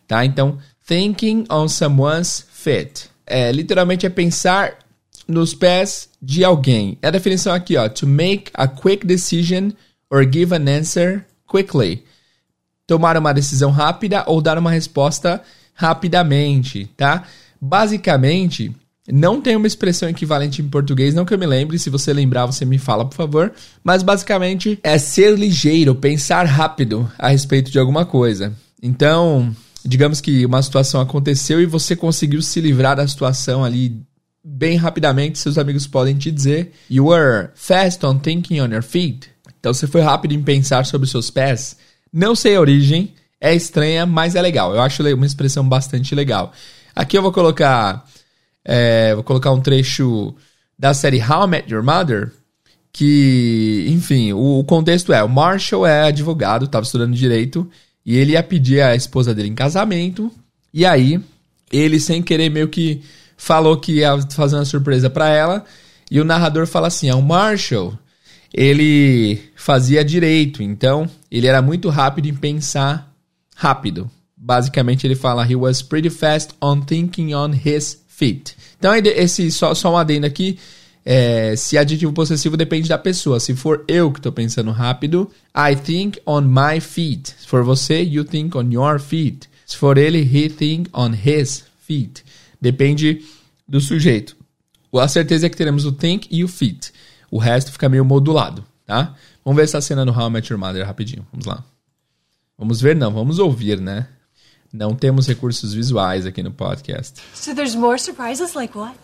tá? 0.06 0.24
Então, 0.24 0.58
thinking 0.86 1.44
on 1.50 1.68
someone's 1.68 2.46
feet 2.52 3.10
é, 3.26 3.50
literalmente 3.50 4.06
é 4.06 4.08
pensar 4.08 4.78
nos 5.26 5.52
pés 5.52 6.08
de 6.22 6.44
alguém. 6.44 6.96
É 7.02 7.08
a 7.08 7.10
definição 7.10 7.52
aqui, 7.52 7.76
ó. 7.76 7.88
To 7.88 8.06
make 8.06 8.50
a 8.54 8.68
quick 8.68 9.04
decision 9.04 9.70
or 10.08 10.22
give 10.22 10.54
an 10.54 10.68
answer 10.68 11.26
quickly. 11.50 12.04
Tomar 12.86 13.16
uma 13.16 13.34
decisão 13.34 13.72
rápida 13.72 14.22
ou 14.28 14.40
dar 14.40 14.56
uma 14.56 14.70
resposta 14.70 15.42
rapidamente, 15.74 16.88
tá? 16.96 17.24
Basicamente, 17.60 18.72
não 19.10 19.40
tem 19.40 19.54
uma 19.54 19.66
expressão 19.66 20.08
equivalente 20.08 20.60
em 20.60 20.68
português, 20.68 21.14
não 21.14 21.24
que 21.24 21.32
eu 21.32 21.38
me 21.38 21.46
lembre. 21.46 21.78
Se 21.78 21.88
você 21.88 22.12
lembrar, 22.12 22.46
você 22.46 22.64
me 22.64 22.78
fala, 22.78 23.04
por 23.04 23.14
favor. 23.14 23.52
Mas 23.82 24.02
basicamente 24.02 24.78
é 24.82 24.98
ser 24.98 25.38
ligeiro, 25.38 25.94
pensar 25.94 26.44
rápido 26.44 27.10
a 27.18 27.28
respeito 27.28 27.70
de 27.70 27.78
alguma 27.78 28.04
coisa. 28.04 28.52
Então, 28.82 29.54
digamos 29.84 30.20
que 30.20 30.44
uma 30.44 30.62
situação 30.62 31.00
aconteceu 31.00 31.60
e 31.60 31.66
você 31.66 31.94
conseguiu 31.94 32.42
se 32.42 32.60
livrar 32.60 32.96
da 32.96 33.06
situação 33.06 33.64
ali 33.64 34.02
bem 34.44 34.76
rapidamente. 34.76 35.38
Seus 35.38 35.56
amigos 35.56 35.86
podem 35.86 36.16
te 36.16 36.30
dizer: 36.30 36.72
You 36.90 37.06
were 37.06 37.50
fast 37.54 38.04
on 38.04 38.18
thinking 38.18 38.60
on 38.60 38.72
your 38.72 38.82
feet. 38.82 39.28
Então 39.58 39.72
você 39.72 39.86
foi 39.86 40.00
rápido 40.00 40.32
em 40.32 40.42
pensar 40.42 40.84
sobre 40.84 41.08
seus 41.08 41.30
pés. 41.30 41.76
Não 42.12 42.34
sei 42.34 42.56
a 42.56 42.60
origem, 42.60 43.14
é 43.40 43.54
estranha, 43.54 44.06
mas 44.06 44.34
é 44.34 44.42
legal. 44.42 44.74
Eu 44.74 44.80
acho 44.80 45.02
uma 45.14 45.26
expressão 45.26 45.68
bastante 45.68 46.14
legal. 46.14 46.52
Aqui 46.94 47.18
eu 47.18 47.22
vou 47.22 47.32
colocar 47.32 48.06
é, 48.66 49.14
vou 49.14 49.22
colocar 49.22 49.52
um 49.52 49.60
trecho 49.60 50.34
da 50.76 50.92
série 50.92 51.22
How 51.22 51.44
I 51.44 51.48
Met 51.48 51.72
Your 51.72 51.84
Mother, 51.84 52.32
que, 52.92 53.86
enfim, 53.88 54.32
o, 54.32 54.58
o 54.58 54.64
contexto 54.64 55.12
é, 55.12 55.22
o 55.22 55.28
Marshall 55.28 55.86
é 55.86 56.08
advogado, 56.08 56.64
estava 56.64 56.84
estudando 56.84 57.14
direito, 57.14 57.68
e 58.04 58.16
ele 58.16 58.32
ia 58.32 58.42
pedir 58.42 58.80
a 58.80 58.96
esposa 58.96 59.32
dele 59.32 59.48
em 59.48 59.54
casamento, 59.54 60.32
e 60.74 60.84
aí 60.84 61.20
ele, 61.72 62.00
sem 62.00 62.20
querer, 62.22 62.50
meio 62.50 62.68
que 62.68 63.02
falou 63.36 63.76
que 63.76 63.98
ia 63.98 64.20
fazer 64.30 64.56
uma 64.56 64.64
surpresa 64.64 65.08
para 65.08 65.28
ela, 65.28 65.64
e 66.10 66.20
o 66.20 66.24
narrador 66.24 66.66
fala 66.66 66.88
assim, 66.88 67.08
é 67.08 67.14
o 67.14 67.22
Marshall, 67.22 67.96
ele 68.52 69.40
fazia 69.54 70.04
direito, 70.04 70.62
então 70.62 71.08
ele 71.30 71.46
era 71.46 71.62
muito 71.62 71.88
rápido 71.88 72.26
em 72.26 72.34
pensar 72.34 73.12
rápido. 73.54 74.10
Basicamente 74.36 75.06
ele 75.06 75.14
fala, 75.14 75.46
he 75.46 75.56
was 75.56 75.82
pretty 75.82 76.10
fast 76.10 76.54
on 76.62 76.80
thinking 76.80 77.34
on 77.34 77.50
his 77.52 78.05
feet. 78.16 78.56
Então, 78.78 78.94
esse 78.94 79.50
só, 79.50 79.74
só 79.74 79.92
um 79.92 79.96
adendo 79.96 80.26
aqui. 80.26 80.58
É, 81.08 81.54
se 81.54 81.78
adjetivo 81.78 82.12
possessivo 82.12 82.56
depende 82.56 82.88
da 82.88 82.98
pessoa. 82.98 83.38
Se 83.38 83.54
for 83.54 83.84
eu 83.86 84.10
que 84.10 84.18
estou 84.18 84.32
pensando 84.32 84.72
rápido, 84.72 85.30
I 85.54 85.76
think 85.76 86.18
on 86.26 86.40
my 86.42 86.80
feet. 86.80 87.32
Se 87.38 87.46
for 87.46 87.62
você, 87.62 88.02
you 88.02 88.24
think 88.24 88.56
on 88.56 88.72
your 88.72 88.98
feet. 88.98 89.48
Se 89.64 89.76
for 89.76 89.98
ele, 89.98 90.18
he 90.18 90.48
think 90.48 90.90
on 90.92 91.12
his 91.12 91.64
feet. 91.78 92.24
Depende 92.60 93.22
do 93.68 93.80
sujeito. 93.80 94.36
A 94.92 95.06
certeza 95.06 95.46
é 95.46 95.50
que 95.50 95.56
teremos 95.56 95.84
o 95.84 95.92
think 95.92 96.26
e 96.30 96.42
o 96.42 96.48
feet. 96.48 96.90
O 97.30 97.38
resto 97.38 97.70
fica 97.70 97.88
meio 97.88 98.04
modulado, 98.04 98.64
tá? 98.86 99.14
Vamos 99.44 99.56
ver 99.56 99.64
essa 99.64 99.80
cena 99.80 100.04
no 100.04 100.12
How 100.12 100.28
I 100.28 100.30
Met 100.30 100.52
Your 100.52 100.58
Mother 100.58 100.84
rapidinho. 100.86 101.24
Vamos 101.30 101.46
lá. 101.46 101.62
Vamos 102.58 102.80
ver, 102.80 102.96
não, 102.96 103.12
vamos 103.12 103.38
ouvir, 103.38 103.78
né? 103.78 104.08
Não 104.72 104.94
temos 104.94 105.26
recursos 105.26 105.72
visuais 105.72 106.26
aqui 106.26 106.42
no 106.42 106.50
podcast. 106.50 107.20
So 107.34 107.54
there's 107.54 107.76
more 107.76 107.98
surprises 107.98 108.54
like 108.54 108.76
what? 108.76 108.96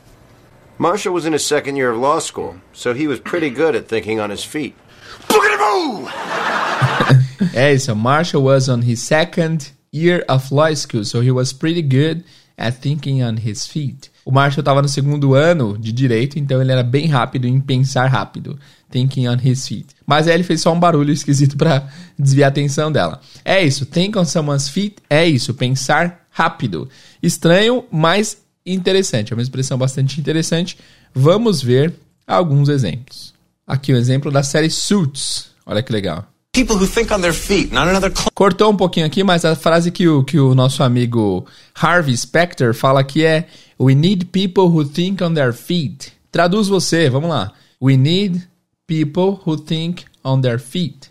Marshall 0.79 1.13
was 1.13 1.27
in 1.27 1.33
his 1.33 1.45
second 1.45 1.77
year 1.77 1.93
of 1.93 1.99
law 1.99 2.19
school, 2.19 2.57
so 2.73 2.95
he 2.95 3.07
was 3.07 3.21
pretty 3.21 3.51
good 3.51 3.77
at 3.77 3.89
thinking 3.89 4.21
on 4.21 4.31
his 4.31 4.45
feet. 4.45 4.75
é 7.55 7.73
isso, 7.73 7.95
Marshall 7.95 8.43
was 8.43 8.69
on 8.69 8.83
his 8.83 9.03
second 9.03 9.71
year 9.93 10.25
of 10.29 10.51
law 10.51 10.73
school, 10.75 11.05
so 11.05 11.21
he 11.21 11.31
was 11.31 11.53
pretty 11.53 11.83
good 11.83 12.25
at 12.59 12.81
thinking 12.81 13.23
on 13.23 13.39
his 13.39 13.67
feet. 13.67 14.09
O 14.25 14.31
Marshall 14.31 14.61
estava 14.61 14.81
no 14.81 14.89
segundo 14.89 15.35
ano 15.35 15.77
de 15.79 15.93
direito, 15.93 16.39
então 16.39 16.61
ele 16.61 16.71
era 16.71 16.83
bem 16.83 17.07
rápido 17.07 17.47
em 17.47 17.61
pensar 17.61 18.07
rápido. 18.07 18.59
Thinking 18.91 19.27
on 19.29 19.37
his 19.43 19.67
feet. 19.67 19.87
Mas 20.07 20.29
aí 20.29 20.35
ele 20.35 20.45
fez 20.45 20.61
só 20.61 20.73
um 20.73 20.79
barulho 20.79 21.11
esquisito 21.13 21.57
para 21.57 21.89
desviar 22.19 22.49
a 22.49 22.51
atenção 22.51 22.93
dela. 22.93 23.21
É 23.45 23.63
isso, 23.63 23.87
think 23.87 24.17
on 24.17 24.25
someone's 24.25 24.69
feet 24.69 24.97
é 25.09 25.27
isso, 25.27 25.55
pensar 25.55 26.27
rápido. 26.31 26.89
Estranho, 27.23 27.85
mas 27.91 28.39
interessante. 28.65 29.33
É 29.33 29.37
uma 29.37 29.43
expressão 29.43 29.77
bastante 29.77 30.21
interessante. 30.21 30.79
Vamos 31.15 31.63
ver 31.63 31.95
alguns 32.27 32.69
exemplos. 32.69 33.35
Aqui 33.67 33.93
o 33.93 33.97
um 33.97 33.99
exemplo 33.99 34.31
da 34.31 34.43
série 34.43 34.71
Suits. 34.71 35.51
Olha 35.67 35.83
que 35.83 35.93
legal. 35.93 36.32
People 36.55 36.77
who 36.77 36.87
think 36.87 37.11
on 37.11 37.23
their 37.23 37.33
feet, 37.33 37.73
not 37.73 37.89
another 37.89 38.13
Cortou 38.35 38.71
um 38.71 38.77
pouquinho 38.77 39.07
aqui, 39.07 39.25
mas 39.25 39.43
a 39.43 39.57
frase 39.57 39.91
que 39.91 40.07
o, 40.07 40.23
que 40.23 40.39
o 40.39 40.55
nosso 40.55 40.83
amigo 40.83 41.47
Harvey 41.75 42.15
Specter 42.15 42.75
fala 42.75 43.01
aqui 43.01 43.25
é 43.25 43.49
We 43.81 43.95
need 43.95 44.27
people 44.27 44.65
who 44.65 44.85
think 44.85 45.25
on 45.25 45.33
their 45.33 45.55
feet. 45.55 46.13
Traduz 46.31 46.69
você, 46.69 47.09
vamos 47.09 47.31
lá. 47.31 47.55
We 47.81 47.97
need 47.97 48.47
people 48.87 49.41
who 49.47 49.57
think 49.57 50.05
on 50.23 50.43
their 50.43 50.61
feet. 50.61 51.11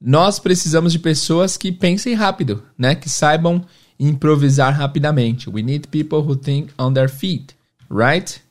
Nós 0.00 0.40
precisamos 0.40 0.92
de 0.92 0.98
pessoas 0.98 1.56
que 1.56 1.70
pensem 1.70 2.12
rápido, 2.12 2.60
né? 2.76 2.96
Que 2.96 3.08
saibam 3.08 3.64
improvisar 4.00 4.74
rapidamente. 4.74 5.48
We 5.48 5.62
need 5.62 5.86
people 5.90 6.18
who 6.18 6.34
think 6.34 6.72
on 6.76 6.92
their 6.92 7.08
feet, 7.08 7.54
right? 7.88 8.42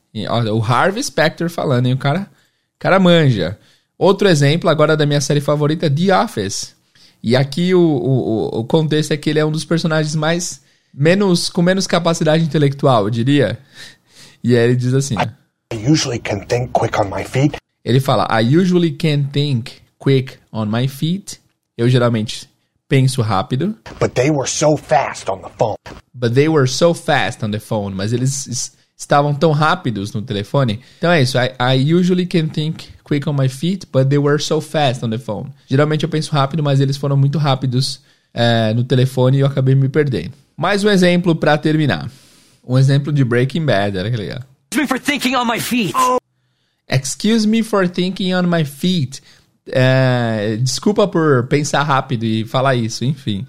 O 0.50 0.60
Harvey 0.60 1.02
Specter 1.02 1.50
falando, 1.50 1.88
hein? 1.88 1.92
O 1.92 1.98
cara, 1.98 2.30
cara 2.78 2.98
manja. 2.98 3.58
Outro 3.98 4.28
exemplo 4.28 4.68
agora 4.68 4.96
da 4.96 5.06
minha 5.06 5.20
série 5.20 5.40
favorita, 5.40 5.90
The 5.90 6.14
Office. 6.14 6.74
E 7.22 7.34
aqui 7.34 7.74
o, 7.74 7.80
o, 7.80 8.60
o 8.60 8.64
contexto 8.64 9.12
é 9.12 9.16
que 9.16 9.30
ele 9.30 9.38
é 9.38 9.44
um 9.44 9.50
dos 9.50 9.64
personagens 9.64 10.14
mais 10.14 10.60
menos 10.92 11.48
com 11.48 11.62
menos 11.62 11.86
capacidade 11.86 12.44
intelectual, 12.44 13.04
eu 13.04 13.10
diria. 13.10 13.58
E 14.44 14.56
aí 14.56 14.64
ele 14.64 14.76
diz 14.76 14.94
assim: 14.94 15.14
I 15.72 15.90
usually 15.90 16.18
can 16.18 16.40
think 16.40 16.70
quick 16.72 16.98
on 17.00 17.04
my 17.04 17.24
feet. 17.24 17.56
Ele 17.84 18.00
fala: 18.00 18.28
I 18.30 18.56
usually 18.56 18.92
can 18.92 19.24
think 19.32 19.72
quick 19.98 20.38
on 20.52 20.66
my 20.66 20.86
feet. 20.86 21.40
Eu 21.76 21.88
geralmente 21.88 22.48
penso 22.88 23.22
rápido. 23.22 23.76
But 23.98 24.12
they 24.12 24.30
were 24.30 24.48
so 24.48 24.76
fast 24.76 25.30
on 25.30 25.40
the 25.40 25.50
phone. 25.58 25.76
But 26.14 26.34
they 26.34 26.48
were 26.48 26.68
so 26.68 26.94
fast 26.94 27.44
on 27.44 27.50
the 27.50 27.60
phone. 27.60 27.94
Mas 27.94 28.12
eles 28.12 28.75
estavam 28.96 29.34
tão 29.34 29.52
rápidos 29.52 30.12
no 30.12 30.22
telefone. 30.22 30.80
Então 30.98 31.10
é 31.10 31.22
isso. 31.22 31.36
I, 31.38 31.52
I 31.60 31.94
usually 31.94 32.26
can 32.26 32.48
think 32.48 32.88
quick 33.04 33.28
on 33.28 33.34
my 33.34 33.48
feet, 33.48 33.86
but 33.92 34.08
they 34.08 34.18
were 34.18 34.42
so 34.42 34.60
fast 34.60 35.04
on 35.04 35.10
the 35.10 35.18
phone. 35.18 35.50
Geralmente 35.66 36.04
eu 36.04 36.08
penso 36.08 36.32
rápido, 36.32 36.62
mas 36.62 36.80
eles 36.80 36.96
foram 36.96 37.16
muito 37.16 37.38
rápidos 37.38 38.00
é, 38.32 38.72
no 38.74 38.84
telefone 38.84 39.38
e 39.38 39.40
eu 39.40 39.46
acabei 39.46 39.74
me 39.74 39.88
perdendo. 39.88 40.32
Mais 40.56 40.82
um 40.82 40.88
exemplo 40.88 41.34
para 41.36 41.58
terminar. 41.58 42.10
Um 42.66 42.78
exemplo 42.78 43.12
de 43.12 43.22
Breaking 43.22 43.64
Bad, 43.64 43.98
olha 43.98 44.10
que 44.10 44.16
legal. 44.16 44.40
Excuse 44.70 44.80
me 44.80 44.88
for 44.88 44.98
thinking 44.98 45.36
on 45.36 45.44
my 45.44 45.60
feet. 45.60 45.94
Excuse 46.88 47.46
me 47.46 47.62
for 47.62 47.88
thinking 47.88 48.34
on 48.34 48.42
my 48.44 48.64
feet. 48.64 49.22
É, 49.68 50.56
desculpa 50.60 51.06
por 51.06 51.46
pensar 51.48 51.82
rápido 51.82 52.24
e 52.24 52.44
falar 52.44 52.74
isso, 52.74 53.04
enfim. 53.04 53.46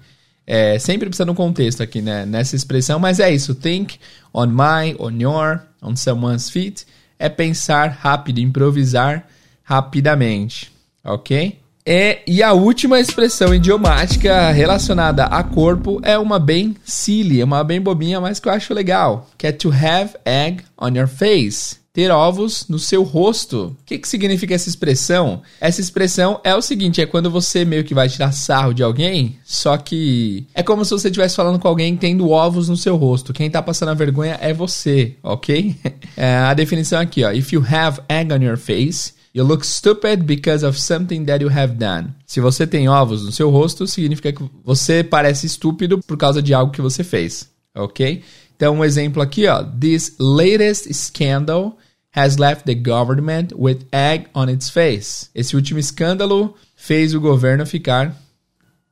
É, 0.50 0.80
sempre 0.80 1.10
precisa 1.10 1.26
de 1.26 1.32
um 1.32 1.36
contexto 1.36 1.84
aqui, 1.84 2.02
né? 2.02 2.26
Nessa 2.26 2.56
expressão, 2.56 2.98
mas 2.98 3.20
é 3.20 3.30
isso. 3.30 3.54
Think 3.54 4.00
on 4.34 4.48
my, 4.48 4.96
on 4.98 5.12
your, 5.20 5.60
on 5.82 5.96
someone's 5.98 6.50
feet. 6.50 6.86
É 7.20 7.28
pensar 7.28 7.90
rápido, 7.90 8.40
improvisar 8.40 9.28
rapidamente, 9.62 10.72
ok? 11.04 11.60
É, 11.86 12.22
e 12.28 12.44
a 12.44 12.54
última 12.54 13.00
expressão 13.00 13.54
idiomática 13.54 14.52
relacionada 14.52 15.24
a 15.24 15.44
corpo 15.44 16.00
é 16.04 16.18
uma 16.18 16.38
bem 16.38 16.76
silly, 16.84 17.42
uma 17.42 17.64
bem 17.64 17.82
bobinha, 17.82 18.20
mas 18.20 18.40
que 18.40 18.48
eu 18.48 18.54
acho 18.54 18.74
legal, 18.74 19.30
que 19.38 19.48
é 19.48 19.52
to 19.52 19.72
have 19.72 20.14
egg 20.26 20.64
on 20.78 20.90
your 20.90 21.08
face. 21.08 21.78
Ter 21.98 22.12
ovos 22.12 22.68
no 22.70 22.78
seu 22.78 23.02
rosto. 23.02 23.76
O 23.82 23.84
que, 23.84 23.98
que 23.98 24.08
significa 24.08 24.54
essa 24.54 24.70
expressão? 24.70 25.42
Essa 25.60 25.82
expressão 25.82 26.40
é 26.44 26.54
o 26.54 26.62
seguinte: 26.62 27.02
é 27.02 27.08
quando 27.08 27.32
você 27.32 27.66
meio 27.66 27.84
que 27.84 27.96
vai 27.96 28.08
tirar 28.08 28.32
sarro 28.34 28.72
de 28.72 28.84
alguém, 28.84 29.40
só 29.44 29.76
que 29.78 30.46
é 30.54 30.62
como 30.62 30.86
se 30.86 30.92
você 30.92 31.08
estivesse 31.08 31.36
falando 31.36 31.58
com 31.58 31.68
alguém 31.68 31.98
tendo 31.98 32.30
ovos 32.30 32.70
no 32.70 32.78
seu 32.78 32.96
rosto. 32.96 33.34
Quem 33.34 33.50
tá 33.50 33.64
passando 33.64 33.90
a 33.90 33.96
vergonha 33.96 34.38
é 34.40 34.54
você, 34.54 35.16
ok? 35.24 35.76
É, 36.16 36.36
a 36.36 36.54
definição 36.54 37.00
aqui, 37.00 37.24
ó. 37.24 37.32
If 37.32 37.52
you 37.52 37.64
have 37.68 38.00
egg 38.10 38.32
on 38.32 38.44
your 38.44 38.58
face, 38.58 39.14
You 39.34 39.44
look 39.44 39.66
stupid 39.66 40.24
because 40.24 40.66
of 40.66 40.80
something 40.80 41.26
that 41.26 41.44
you 41.44 41.52
have 41.52 41.76
done. 41.76 42.10
Se 42.26 42.40
você 42.40 42.66
tem 42.66 42.90
ovos 42.90 43.24
no 43.24 43.32
seu 43.32 43.50
rosto, 43.50 43.86
significa 43.88 44.32
que 44.32 44.44
você 44.64 45.04
parece 45.04 45.46
estúpido 45.46 46.00
por 46.00 46.18
causa 46.18 46.42
de 46.42 46.54
algo 46.54 46.72
que 46.72 46.82
você 46.82 47.04
fez, 47.04 47.48
ok? 47.76 48.24
Então, 48.56 48.78
um 48.78 48.84
exemplo 48.84 49.22
aqui, 49.22 49.46
ó. 49.48 49.64
This 49.64 50.16
latest 50.20 50.92
scandal 50.92 51.78
has 52.16 52.38
left 52.38 52.66
the 52.66 52.76
government 52.76 53.54
with 53.56 53.86
egg 53.92 54.28
on 54.34 54.50
its 54.50 54.70
face. 54.70 55.30
Esse 55.34 55.56
último 55.56 55.80
escândalo 55.80 56.56
fez 56.76 57.14
o 57.14 57.20
governo 57.20 57.66
ficar 57.66 58.16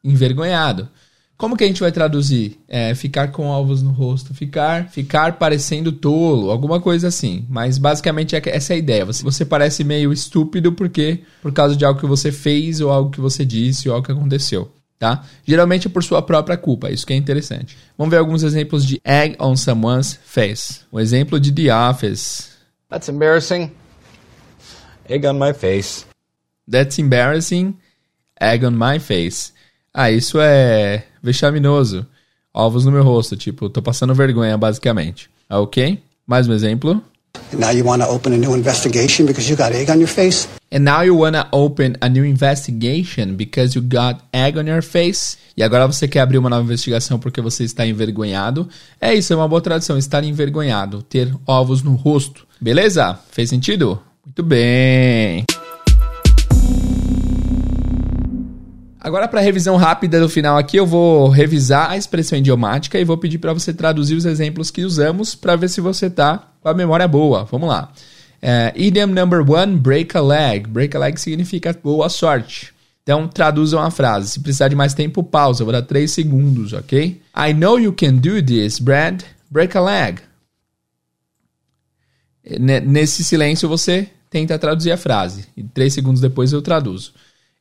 envergonhado. 0.03 0.89
Como 1.37 1.57
que 1.57 1.65
a 1.65 1.67
gente 1.67 1.81
vai 1.81 1.91
traduzir? 1.91 2.57
É, 2.65 2.95
ficar 2.95 3.27
com 3.29 3.47
ovos 3.47 3.81
no 3.81 3.91
rosto, 3.91 4.33
ficar, 4.33 4.89
ficar 4.89 5.33
parecendo 5.37 5.91
tolo, 5.91 6.49
alguma 6.49 6.79
coisa 6.79 7.09
assim. 7.09 7.45
Mas 7.49 7.77
basicamente 7.77 8.35
é 8.35 8.41
essa 8.45 8.73
é 8.73 8.75
a 8.75 8.79
ideia. 8.79 9.05
Você, 9.05 9.21
você 9.21 9.43
parece 9.43 9.83
meio 9.83 10.13
estúpido 10.13 10.71
porque 10.71 11.23
por 11.41 11.51
causa 11.51 11.75
de 11.75 11.83
algo 11.83 11.99
que 11.99 12.05
você 12.05 12.31
fez 12.31 12.79
ou 12.79 12.89
algo 12.89 13.09
que 13.09 13.19
você 13.19 13.43
disse 13.43 13.89
ou 13.89 13.95
algo 13.95 14.05
que 14.05 14.13
aconteceu. 14.13 14.71
tá? 14.97 15.25
Geralmente 15.43 15.87
é 15.87 15.89
por 15.89 16.03
sua 16.05 16.21
própria 16.21 16.55
culpa, 16.55 16.89
isso 16.89 17.05
que 17.05 17.11
é 17.11 17.17
interessante. 17.17 17.75
Vamos 17.97 18.11
ver 18.11 18.17
alguns 18.17 18.41
exemplos 18.43 18.85
de 18.85 19.01
egg 19.03 19.35
on 19.37 19.57
someone's 19.57 20.17
face. 20.23 20.81
O 20.89 21.01
exemplo 21.01 21.37
de 21.37 21.51
The 21.51 21.75
Office. 21.89 22.54
That's 22.89 23.09
embarrassing. 23.09 23.71
Egg 25.09 25.25
on 25.25 25.37
my 25.37 25.53
face. 25.53 26.05
That's 26.67 26.99
embarrassing. 26.99 27.77
Egg 28.39 28.65
on 28.65 28.75
my 28.75 28.99
face. 28.99 29.53
Ah, 29.93 30.11
isso 30.11 30.39
é 30.39 31.03
vexaminoso. 31.23 32.05
Ovos 32.53 32.85
no 32.85 32.91
meu 32.91 33.03
rosto, 33.03 33.35
tipo, 33.35 33.69
tô 33.69 33.81
passando 33.81 34.13
vergonha, 34.13 34.57
basicamente. 34.57 35.29
Ok? 35.49 36.01
Mais 36.25 36.47
um 36.47 36.53
exemplo. 36.53 37.01
And 37.53 37.59
now 37.59 37.71
you 37.71 37.85
want 37.85 38.01
to 38.01 38.09
open 38.09 38.33
a 38.33 38.37
new 38.37 38.55
investigation 38.55 39.25
because 39.25 39.49
you 39.49 39.57
got 39.57 39.73
egg 39.73 39.91
on 39.91 39.99
your 39.99 40.07
face? 40.07 40.47
And 40.71 40.79
now 40.79 41.01
you 41.01 41.15
want 41.15 41.35
to 41.35 41.47
open 41.51 41.95
a 42.01 42.09
new 42.09 42.25
investigation 42.25 43.35
because 43.35 43.75
you 43.75 43.81
got 43.81 44.21
egg 44.33 44.57
on 44.57 44.67
your 44.67 44.81
face? 44.81 45.37
E 45.55 45.63
agora 45.63 45.87
você 45.87 46.07
quer 46.07 46.21
abrir 46.21 46.37
uma 46.37 46.49
nova 46.49 46.63
investigação 46.63 47.19
porque 47.19 47.41
você 47.41 47.63
está 47.63 47.85
envergonhado? 47.85 48.67
É 48.99 49.13
isso, 49.13 49.31
é 49.31 49.35
uma 49.35 49.47
boa 49.47 49.61
tradução, 49.61 49.97
estar 49.97 50.23
envergonhado, 50.23 51.03
ter 51.03 51.33
ovos 51.45 51.83
no 51.83 51.95
rosto. 51.95 52.44
Beleza? 52.59 53.19
Fez 53.31 53.49
sentido? 53.49 54.01
Muito 54.25 54.43
bem. 54.43 55.45
Agora, 58.99 59.27
para 59.27 59.39
revisão 59.39 59.75
rápida 59.75 60.19
do 60.19 60.27
final 60.27 60.57
aqui, 60.57 60.77
eu 60.77 60.85
vou 60.85 61.29
revisar 61.29 61.91
a 61.91 61.97
expressão 61.97 62.39
idiomática 62.39 62.99
e 62.99 63.05
vou 63.05 63.17
pedir 63.17 63.37
para 63.37 63.53
você 63.53 63.71
traduzir 63.71 64.15
os 64.15 64.25
exemplos 64.25 64.71
que 64.71 64.83
usamos 64.83 65.35
para 65.35 65.55
ver 65.55 65.69
se 65.69 65.79
você 65.79 66.09
tá 66.09 66.51
com 66.59 66.69
a 66.69 66.73
memória 66.73 67.07
boa. 67.07 67.45
Vamos 67.45 67.69
lá. 67.69 67.91
Uh, 68.41 68.73
idiom 68.75 69.07
number 69.07 69.47
one, 69.47 69.77
break 69.77 70.17
a 70.17 70.21
leg. 70.21 70.67
Break 70.67 70.97
a 70.97 70.99
leg 70.99 71.19
significa 71.19 71.77
boa 71.83 72.09
sorte. 72.09 72.73
Então, 73.03 73.27
traduzam 73.27 73.79
a 73.79 73.91
frase. 73.91 74.31
Se 74.31 74.39
precisar 74.39 74.69
de 74.69 74.75
mais 74.75 74.95
tempo, 74.95 75.21
pausa. 75.21 75.61
Eu 75.61 75.65
vou 75.65 75.73
dar 75.73 75.83
3 75.83 76.09
segundos, 76.09 76.73
ok? 76.73 77.21
I 77.37 77.53
know 77.53 77.79
you 77.79 77.93
can 77.93 78.15
do 78.15 78.41
this, 78.41 78.79
Brad. 78.79 79.21
Break 79.51 79.77
a 79.77 79.81
leg. 79.81 80.19
Nesse 82.59 83.23
silêncio, 83.23 83.67
você 83.67 84.09
tenta 84.29 84.59
traduzir 84.59 84.91
a 84.91 84.97
frase. 84.97 85.47
E 85.55 85.63
3 85.63 85.93
segundos 85.93 86.21
depois 86.21 86.53
eu 86.53 86.61
traduzo. 86.61 87.13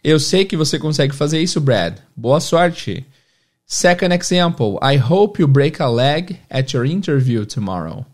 Eu 0.02 0.20
sei 0.20 0.44
que 0.44 0.56
você 0.56 0.78
consegue 0.78 1.14
fazer 1.14 1.40
isso, 1.40 1.60
Brad. 1.60 1.96
Boa 2.14 2.40
sorte. 2.40 3.06
Second 3.66 4.14
example. 4.14 4.78
I 4.82 4.98
hope 4.98 5.40
you 5.40 5.48
break 5.48 5.80
a 5.80 5.88
leg 5.88 6.38
at 6.50 6.74
your 6.74 6.84
interview 6.84 7.46
tomorrow. 7.46 8.04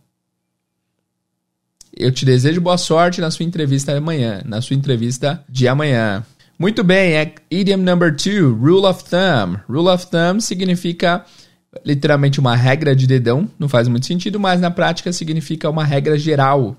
Eu 1.97 2.13
te 2.13 2.25
desejo 2.25 2.61
boa 2.61 2.79
sorte 2.79 3.21
na 3.21 3.31
sua 3.31 3.45
entrevista 3.45 3.97
amanhã, 3.97 4.41
na 4.45 4.63
sua 4.63 4.77
entrevista 4.77 5.45
de 5.49 5.67
amanhã. 5.67 6.25
Muito 6.57 6.85
bem, 6.85 7.15
é 7.15 7.35
idiom 7.51 7.79
number 7.79 8.15
two, 8.15 8.55
rule 8.55 8.87
of 8.87 9.03
thumb. 9.05 9.59
Rule 9.69 9.89
of 9.89 10.07
thumb 10.07 10.41
significa 10.41 11.25
literalmente 11.85 12.41
uma 12.41 12.57
regra 12.57 12.95
de 12.97 13.07
dedão, 13.07 13.49
não 13.59 13.69
faz 13.69 13.89
muito 13.89 14.07
sentido, 14.07 14.41
mas 14.41 14.61
na 14.61 14.71
prática 14.71 15.13
significa 15.13 15.71
uma 15.71 15.85
regra 15.85 16.19
geral 16.19 16.77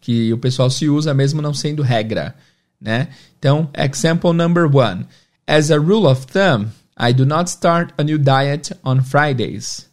que 0.00 0.32
o 0.32 0.38
pessoal 0.38 0.70
se 0.70 0.88
usa 0.88 1.12
mesmo 1.12 1.42
não 1.42 1.52
sendo 1.52 1.82
regra 1.82 2.34
né? 2.80 3.08
Então, 3.38 3.68
example 3.76 4.32
number 4.32 4.64
one. 4.74 5.06
As 5.46 5.70
a 5.70 5.76
rule 5.76 6.06
of 6.06 6.26
thumb, 6.26 6.70
I 6.96 7.12
do 7.12 7.26
not 7.26 7.50
start 7.50 7.92
a 7.98 8.02
new 8.02 8.18
diet 8.18 8.72
on 8.84 9.02
Fridays. 9.02 9.88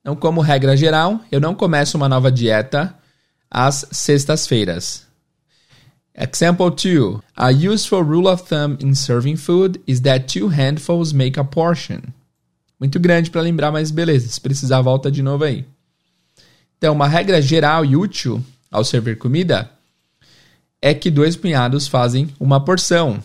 Então, 0.00 0.16
como 0.16 0.40
regra 0.40 0.76
geral, 0.76 1.20
eu 1.30 1.40
não 1.40 1.54
começo 1.54 1.96
uma 1.96 2.08
nova 2.08 2.30
dieta 2.30 2.94
às 3.50 3.86
sextas-feiras. 3.92 5.06
Example 6.14 6.70
2. 6.70 7.20
A 7.36 7.50
useful 7.50 8.02
rule 8.02 8.28
of 8.28 8.42
thumb 8.46 8.76
in 8.80 8.94
serving 8.94 9.36
food 9.36 9.80
is 9.86 10.02
that 10.02 10.26
two 10.26 10.48
handfuls 10.48 11.12
make 11.12 11.38
a 11.38 11.44
portion. 11.44 12.12
Muito 12.78 13.00
grande 13.00 13.30
para 13.30 13.40
lembrar, 13.40 13.72
mas 13.72 13.90
beleza, 13.90 14.28
se 14.28 14.40
precisar, 14.40 14.82
volta 14.82 15.10
de 15.10 15.22
novo 15.22 15.44
aí. 15.44 15.64
Então, 16.76 16.92
uma 16.92 17.08
regra 17.08 17.40
geral 17.40 17.84
e 17.84 17.96
útil 17.96 18.44
ao 18.70 18.84
servir 18.84 19.16
comida 19.16 19.70
é 20.82 20.92
que 20.92 21.10
dois 21.10 21.36
punhados 21.36 21.86
fazem 21.86 22.28
uma 22.40 22.62
porção. 22.62 23.22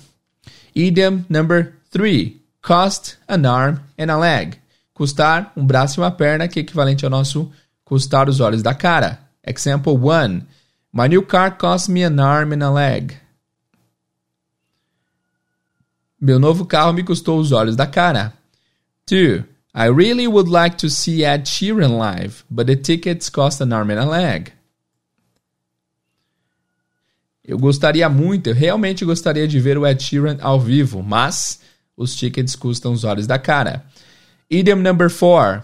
Idiom 0.75 1.23
number 1.27 1.73
three: 1.89 2.39
cost 2.61 3.17
an 3.27 3.49
arm 3.49 3.77
and 3.97 4.13
a 4.13 4.17
leg. 4.17 4.57
Custar 4.93 5.51
um 5.57 5.65
braço 5.65 5.99
e 5.99 6.01
uma 6.03 6.11
perna, 6.11 6.47
que 6.47 6.59
é 6.59 6.61
equivalente 6.61 7.03
ao 7.03 7.11
nosso 7.11 7.51
custar 7.83 8.29
os 8.29 8.39
olhos 8.39 8.61
da 8.61 8.73
cara. 8.73 9.19
Example 9.45 9.93
1. 9.93 10.41
My 10.93 11.07
new 11.07 11.21
car 11.21 11.51
cost 11.51 11.89
me 11.89 12.03
an 12.03 12.19
arm 12.19 12.53
and 12.53 12.63
a 12.63 12.71
leg. 12.71 13.17
Meu 16.19 16.39
novo 16.39 16.65
carro 16.65 16.93
me 16.93 17.03
custou 17.03 17.39
os 17.39 17.51
olhos 17.51 17.75
da 17.75 17.85
cara. 17.85 18.33
2. 19.05 19.43
I 19.75 19.85
really 19.89 20.27
would 20.27 20.49
like 20.49 20.77
to 20.77 20.89
see 20.89 21.23
Ed 21.23 21.45
Sheeran 21.47 21.97
live, 21.97 22.43
but 22.49 22.65
the 22.65 22.75
tickets 22.75 23.29
cost 23.29 23.61
an 23.61 23.71
arm 23.71 23.91
and 23.91 23.99
a 23.99 24.05
leg. 24.05 24.51
Eu 27.45 27.57
gostaria 27.57 28.09
muito, 28.09 28.47
eu 28.49 28.55
realmente 28.55 29.05
gostaria 29.05 29.47
de 29.47 29.59
ver 29.59 29.77
o 29.77 29.85
Ed 29.85 30.01
Sheeran 30.01 30.37
ao 30.41 30.59
vivo, 30.59 31.03
mas 31.03 31.61
os 31.95 32.15
tickets 32.15 32.55
custam 32.55 32.91
os 32.91 33.03
olhos 33.03 33.27
da 33.27 33.37
cara. 33.37 33.85
Idiom 34.49 34.77
number 34.77 35.09
four. 35.09 35.63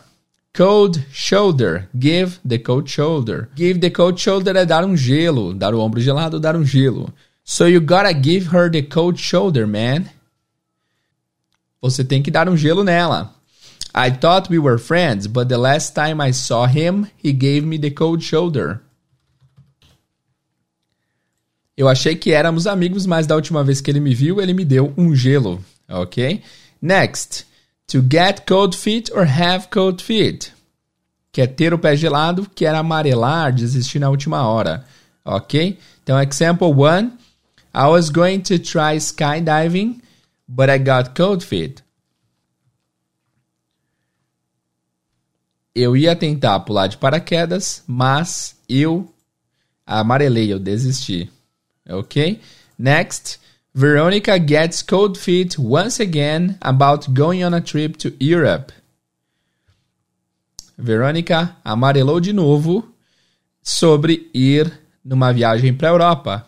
Cold 0.54 1.04
shoulder. 1.12 1.90
Give 1.98 2.40
the 2.46 2.60
cold 2.60 2.88
shoulder. 2.88 3.50
Give 3.56 3.80
the 3.80 3.90
cold 3.90 4.22
shoulder 4.22 4.56
é 4.56 4.66
dar 4.66 4.86
um 4.86 4.96
gelo. 4.96 5.52
Dar 5.52 5.74
o 5.74 5.80
ombro 5.80 6.00
gelado, 6.00 6.40
dar 6.40 6.56
um 6.56 6.64
gelo. 6.64 7.12
So 7.44 7.68
you 7.68 7.82
gotta 7.82 8.14
give 8.14 8.56
her 8.56 8.70
the 8.70 8.84
cold 8.84 9.20
shoulder, 9.20 9.66
man. 9.66 10.06
Você 11.82 12.04
tem 12.04 12.22
que 12.22 12.30
dar 12.30 12.48
um 12.48 12.56
gelo 12.56 12.84
nela. 12.84 13.34
I 13.96 14.12
thought 14.12 14.50
we 14.50 14.60
were 14.60 14.78
friends, 14.78 15.28
but 15.28 15.50
the 15.50 15.58
last 15.58 15.96
time 15.96 16.22
I 16.22 16.32
saw 16.32 16.66
him, 16.68 17.08
he 17.24 17.34
gave 17.34 17.66
me 17.66 17.80
the 17.80 17.90
cold 17.90 18.24
shoulder. 18.24 18.80
Eu 21.76 21.90
achei 21.90 22.16
que 22.16 22.32
éramos 22.32 22.68
amigos, 22.68 23.08
mas 23.08 23.26
da 23.26 23.36
última 23.36 23.64
vez 23.64 23.82
que 23.82 23.90
ele 23.90 24.00
me 24.00 24.14
viu, 24.14 24.40
ele 24.40 24.54
me 24.54 24.64
deu 24.64 24.94
um 24.96 25.16
gelo. 25.16 25.64
Ok? 25.90 26.44
Next. 26.80 27.46
To 27.94 28.02
get 28.02 28.48
cold 28.48 28.76
feet 28.76 29.12
or 29.14 29.26
have 29.26 29.70
cold 29.70 30.02
feet. 30.02 30.52
Quer 31.32 31.46
ter 31.46 31.76
o 31.76 31.78
pé 31.78 31.96
gelado, 31.96 32.50
quer 32.56 32.74
amarelar, 32.74 33.54
desistir 33.54 34.00
na 34.00 34.10
última 34.10 34.42
hora. 34.48 34.84
Ok? 35.24 35.78
Então, 36.02 36.20
example 36.20 36.74
one. 36.74 37.16
I 37.72 37.86
was 37.86 38.10
going 38.10 38.42
to 38.42 38.58
try 38.58 38.98
skydiving, 38.98 40.02
but 40.48 40.72
I 40.72 40.80
got 40.80 41.14
cold 41.14 41.44
feet. 41.44 41.84
Eu 45.76 45.96
ia 45.96 46.16
tentar 46.16 46.62
pular 46.62 46.88
de 46.88 46.98
paraquedas, 46.98 47.84
mas 47.86 48.56
eu 48.68 49.08
amarelei, 49.86 50.52
eu 50.52 50.58
desisti. 50.58 51.32
Okay? 51.88 52.42
Next, 52.76 53.40
Veronica 53.76 54.38
gets 54.38 54.84
cold 54.84 55.18
feet 55.18 55.58
once 55.58 56.00
again 56.00 56.60
about 56.62 57.12
going 57.12 57.44
on 57.44 57.56
a 57.56 57.62
trip 57.62 57.98
to 57.98 58.14
Europe. 58.20 58.72
Verônica 60.78 61.56
amarelou 61.66 62.20
de 62.20 62.32
novo 62.32 62.88
sobre 63.64 64.30
ir 64.32 64.72
numa 65.04 65.34
viagem 65.34 65.74
para 65.74 65.88
a 65.88 65.92
Europa. 65.92 66.46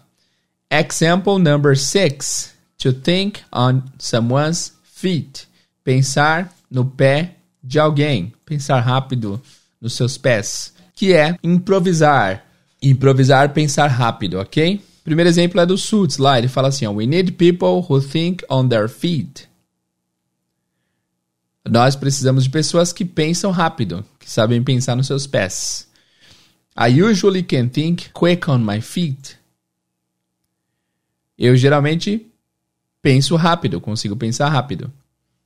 Example 0.70 1.40
number 1.40 1.76
six: 1.76 2.54
to 2.78 2.94
think 2.94 3.42
on 3.52 3.82
someone's 3.98 4.74
feet. 4.84 5.48
Pensar 5.84 6.54
no 6.70 6.86
pé 6.86 7.36
de 7.64 7.80
alguém. 7.80 8.34
Pensar 8.46 8.80
rápido 8.82 9.42
nos 9.82 9.94
seus 9.94 10.16
pés. 10.16 10.74
Que 10.96 11.14
é 11.14 11.36
improvisar. 11.44 12.46
Improvisar, 12.82 13.52
pensar 13.52 13.88
rápido, 13.88 14.40
ok? 14.40 14.80
Primeiro 15.06 15.30
exemplo 15.30 15.62
é 15.62 15.68
do 15.68 15.78
Suits 15.78 16.18
lá, 16.18 16.40
ele 16.40 16.48
fala 16.48 16.70
assim: 16.70 16.88
ó, 16.88 16.92
We 16.92 17.06
need 17.06 17.34
people 17.34 17.86
who 17.88 18.02
think 18.02 18.44
on 18.50 18.68
their 18.68 18.90
feet. 18.90 19.48
Nós 21.64 21.96
precisamos 21.96 22.44
de 22.44 22.50
pessoas 22.50 22.92
que 22.92 23.06
pensam 23.06 23.52
rápido, 23.52 24.04
que 24.20 24.30
sabem 24.30 24.64
pensar 24.64 24.96
nos 24.96 25.06
seus 25.06 25.28
pés. 25.28 25.88
I 26.76 27.02
usually 27.02 27.44
can 27.44 27.70
think 27.70 28.10
quick 28.14 28.50
on 28.50 28.60
my 28.60 28.82
feet. 28.82 29.38
Eu 31.38 31.56
geralmente 31.56 32.26
penso 33.00 33.36
rápido, 33.36 33.80
consigo 33.80 34.16
pensar 34.16 34.50
rápido. 34.50 34.92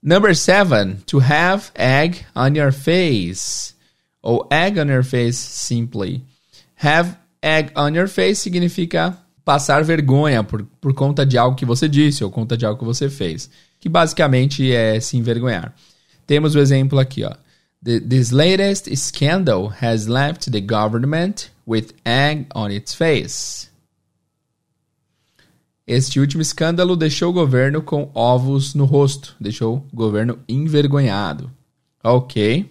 Number 0.01 0.33
seven, 0.33 1.01
to 1.05 1.19
have 1.19 1.71
egg 1.75 2.25
on 2.33 2.55
your 2.55 2.71
face. 2.71 3.75
Ou 4.21 4.47
egg 4.49 4.79
on 4.79 4.87
your 4.87 5.03
face 5.03 5.37
simply. 5.37 6.23
Have 6.75 7.17
egg 7.41 7.71
on 7.75 7.93
your 7.93 8.07
face 8.07 8.39
significa 8.39 9.17
passar 9.43 9.83
vergonha 9.83 10.43
por, 10.43 10.63
por 10.79 10.93
conta 10.93 11.25
de 11.25 11.37
algo 11.37 11.55
que 11.55 11.65
você 11.65 11.87
disse 11.87 12.23
ou 12.23 12.31
conta 12.31 12.57
de 12.57 12.65
algo 12.65 12.79
que 12.79 12.85
você 12.85 13.09
fez, 13.09 13.49
que 13.79 13.89
basicamente 13.89 14.71
é 14.71 14.99
se 14.99 15.17
envergonhar. 15.17 15.73
Temos 16.27 16.55
o 16.55 16.59
exemplo 16.59 16.99
aqui, 16.99 17.23
ó. 17.23 17.33
This 17.83 18.31
latest 18.31 18.93
scandal 18.95 19.73
has 19.81 20.05
left 20.05 20.51
the 20.51 20.59
government 20.59 21.49
with 21.65 21.93
egg 22.05 22.45
on 22.53 22.69
its 22.69 22.93
face. 22.93 23.69
Este 25.87 26.19
último 26.19 26.41
escândalo 26.41 26.95
deixou 26.95 27.31
o 27.31 27.33
governo 27.33 27.81
com 27.81 28.11
ovos 28.13 28.75
no 28.75 28.85
rosto, 28.85 29.35
deixou 29.39 29.87
o 29.91 29.95
governo 29.95 30.37
envergonhado. 30.47 31.49
Ok. 32.03 32.69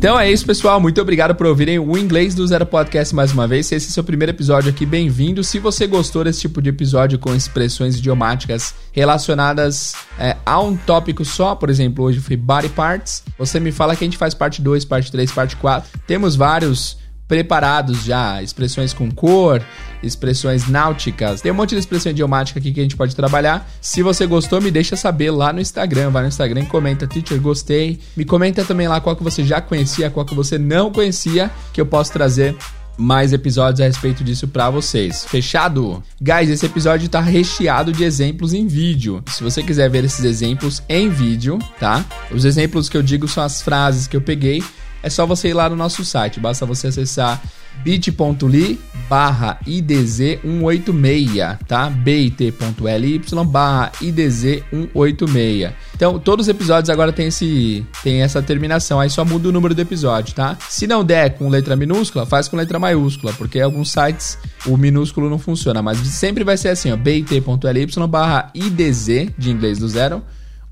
Então 0.00 0.18
é 0.18 0.32
isso, 0.32 0.46
pessoal. 0.46 0.80
Muito 0.80 0.98
obrigado 0.98 1.34
por 1.34 1.44
ouvirem 1.44 1.78
o 1.78 1.94
Inglês 1.94 2.34
do 2.34 2.46
Zero 2.46 2.64
Podcast 2.64 3.14
mais 3.14 3.32
uma 3.32 3.46
vez. 3.46 3.66
Se 3.66 3.74
esse 3.74 3.88
é 3.88 3.90
o 3.90 3.92
seu 3.92 4.02
primeiro 4.02 4.32
episódio 4.32 4.70
aqui, 4.70 4.86
bem-vindo. 4.86 5.44
Se 5.44 5.58
você 5.58 5.86
gostou 5.86 6.24
desse 6.24 6.40
tipo 6.40 6.62
de 6.62 6.70
episódio 6.70 7.18
com 7.18 7.34
expressões 7.34 7.98
idiomáticas 7.98 8.74
relacionadas 8.92 9.94
é, 10.18 10.38
a 10.46 10.58
um 10.58 10.74
tópico 10.74 11.22
só, 11.22 11.54
por 11.54 11.68
exemplo, 11.68 12.02
hoje 12.02 12.18
foi 12.18 12.34
Body 12.34 12.70
Parts, 12.70 13.22
você 13.36 13.60
me 13.60 13.70
fala 13.70 13.94
que 13.94 14.02
a 14.02 14.06
gente 14.06 14.16
faz 14.16 14.32
parte 14.32 14.62
2, 14.62 14.86
parte 14.86 15.12
3, 15.12 15.30
parte 15.32 15.56
4. 15.56 15.90
Temos 16.06 16.34
vários 16.34 16.96
preparados 17.30 18.02
já, 18.02 18.42
expressões 18.42 18.92
com 18.92 19.08
cor, 19.08 19.62
expressões 20.02 20.66
náuticas. 20.66 21.40
Tem 21.40 21.52
um 21.52 21.54
monte 21.54 21.70
de 21.70 21.78
expressão 21.78 22.10
idiomática 22.10 22.58
aqui 22.58 22.72
que 22.72 22.80
a 22.80 22.82
gente 22.82 22.96
pode 22.96 23.14
trabalhar. 23.14 23.70
Se 23.80 24.02
você 24.02 24.26
gostou, 24.26 24.60
me 24.60 24.68
deixa 24.68 24.96
saber 24.96 25.30
lá 25.30 25.52
no 25.52 25.60
Instagram. 25.60 26.10
Vai 26.10 26.22
no 26.22 26.28
Instagram 26.28 26.62
e 26.62 26.66
comenta, 26.66 27.06
teacher, 27.06 27.40
gostei. 27.40 28.00
Me 28.16 28.24
comenta 28.24 28.64
também 28.64 28.88
lá 28.88 29.00
qual 29.00 29.14
que 29.14 29.22
você 29.22 29.44
já 29.44 29.60
conhecia, 29.60 30.10
qual 30.10 30.26
que 30.26 30.34
você 30.34 30.58
não 30.58 30.90
conhecia, 30.90 31.52
que 31.72 31.80
eu 31.80 31.86
posso 31.86 32.12
trazer 32.12 32.56
mais 32.98 33.32
episódios 33.32 33.80
a 33.80 33.84
respeito 33.84 34.24
disso 34.24 34.48
para 34.48 34.68
vocês. 34.68 35.24
Fechado? 35.24 36.02
Guys, 36.20 36.50
esse 36.50 36.66
episódio 36.66 37.08
tá 37.08 37.20
recheado 37.20 37.92
de 37.92 38.02
exemplos 38.02 38.52
em 38.52 38.66
vídeo. 38.66 39.22
Se 39.28 39.44
você 39.44 39.62
quiser 39.62 39.88
ver 39.88 40.04
esses 40.04 40.24
exemplos 40.24 40.82
em 40.88 41.08
vídeo, 41.08 41.60
tá? 41.78 42.04
Os 42.32 42.44
exemplos 42.44 42.88
que 42.88 42.96
eu 42.96 43.02
digo 43.04 43.28
são 43.28 43.44
as 43.44 43.62
frases 43.62 44.08
que 44.08 44.16
eu 44.16 44.20
peguei 44.20 44.64
é 45.02 45.10
só 45.10 45.26
você 45.26 45.48
ir 45.48 45.54
lá 45.54 45.68
no 45.68 45.76
nosso 45.76 46.04
site, 46.04 46.38
basta 46.40 46.66
você 46.66 46.88
acessar 46.88 47.42
bit.ly 47.82 48.78
barra 49.08 49.58
idz186, 49.66 51.58
tá? 51.66 51.88
bit.ly 51.90 53.20
barra 53.46 53.90
idz186. 54.00 55.72
Então, 55.94 56.18
todos 56.18 56.46
os 56.46 56.50
episódios 56.50 56.90
agora 56.90 57.12
tem, 57.12 57.28
esse, 57.28 57.84
tem 58.02 58.22
essa 58.22 58.42
terminação, 58.42 59.00
aí 59.00 59.08
só 59.10 59.24
muda 59.24 59.48
o 59.48 59.52
número 59.52 59.74
do 59.74 59.80
episódio, 59.80 60.34
tá? 60.34 60.56
Se 60.68 60.86
não 60.86 61.02
der 61.04 61.30
com 61.34 61.48
letra 61.48 61.74
minúscula, 61.74 62.26
faz 62.26 62.46
com 62.48 62.56
letra 62.56 62.78
maiúscula, 62.78 63.32
porque 63.32 63.58
alguns 63.60 63.90
sites 63.90 64.38
o 64.66 64.76
minúsculo 64.76 65.30
não 65.30 65.38
funciona, 65.38 65.82
mas 65.82 65.98
sempre 65.98 66.44
vai 66.44 66.56
ser 66.56 66.68
assim, 66.68 66.92
ó, 66.92 66.96
bit.ly 66.96 67.86
barra 68.08 68.50
idz, 68.54 69.06
de 69.36 69.50
inglês 69.50 69.78
do 69.78 69.88
zero, 69.88 70.22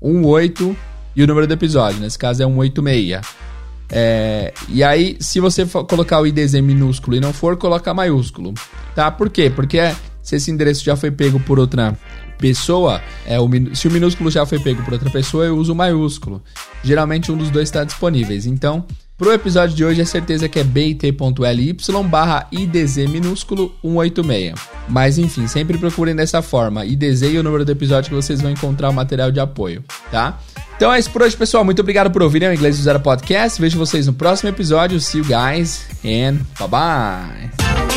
18 0.01 0.77
e 1.15 1.23
o 1.23 1.27
número 1.27 1.47
do 1.47 1.53
episódio, 1.53 1.99
nesse 1.99 2.17
caso 2.17 2.41
é 2.41 2.45
186. 2.45 3.48
É, 3.91 4.53
e 4.67 4.83
aí, 4.83 5.17
se 5.19 5.39
você 5.39 5.65
colocar 5.65 6.19
o 6.19 6.27
IDZ 6.27 6.53
minúsculo 6.61 7.17
e 7.17 7.19
não 7.19 7.33
for, 7.33 7.57
coloca 7.57 7.93
maiúsculo. 7.93 8.53
Tá? 8.93 9.09
Por 9.09 9.29
quê? 9.29 9.49
Porque 9.49 9.79
se 10.21 10.35
esse 10.35 10.51
endereço 10.51 10.83
já 10.83 10.95
foi 10.95 11.09
pego 11.09 11.39
por 11.39 11.59
outra 11.59 11.97
pessoa, 12.37 13.01
é 13.25 13.39
o, 13.39 13.49
se 13.73 13.87
o 13.87 13.91
minúsculo 13.91 14.31
já 14.31 14.45
foi 14.45 14.59
pego 14.59 14.83
por 14.83 14.93
outra 14.93 15.09
pessoa, 15.09 15.45
eu 15.45 15.57
uso 15.57 15.73
o 15.73 15.75
maiúsculo. 15.75 16.41
Geralmente 16.83 17.31
um 17.31 17.37
dos 17.37 17.49
dois 17.49 17.67
está 17.67 17.83
disponíveis. 17.83 18.45
Então, 18.45 18.85
pro 19.17 19.33
episódio 19.33 19.75
de 19.75 19.83
hoje, 19.83 20.01
é 20.01 20.05
certeza 20.05 20.47
que 20.47 20.59
é 20.59 20.63
bit.ly 20.63 21.77
barra 22.09 22.47
IDZ 22.51 23.09
minúsculo 23.09 23.73
186. 23.81 24.53
Mas 24.87 25.17
enfim, 25.17 25.47
sempre 25.47 25.77
procurem 25.77 26.15
dessa 26.15 26.41
forma, 26.41 26.85
IDZ 26.85 27.23
e 27.23 27.37
o 27.37 27.43
número 27.43 27.65
do 27.65 27.71
episódio 27.71 28.09
que 28.09 28.15
vocês 28.15 28.39
vão 28.39 28.51
encontrar 28.51 28.89
o 28.89 28.93
material 28.93 29.31
de 29.31 29.39
apoio, 29.39 29.83
tá? 30.11 30.39
Então 30.79 30.93
é 30.93 30.97
isso 30.97 31.11
por 31.11 31.21
hoje, 31.21 31.35
pessoal. 31.35 31.65
Muito 31.65 31.81
obrigado 31.81 32.09
por 32.09 32.23
ouvirem 32.23 32.47
o 32.47 32.53
Inglês 32.53 32.77
do 32.77 32.83
Zero 32.83 33.01
Podcast. 33.01 33.59
Vejo 33.59 33.77
vocês 33.77 34.07
no 34.07 34.13
próximo 34.13 34.47
episódio. 34.47 34.97
See 35.01 35.19
you 35.19 35.25
guys 35.25 35.85
and 36.05 36.37
bye 36.57 36.69
bye. 36.69 37.88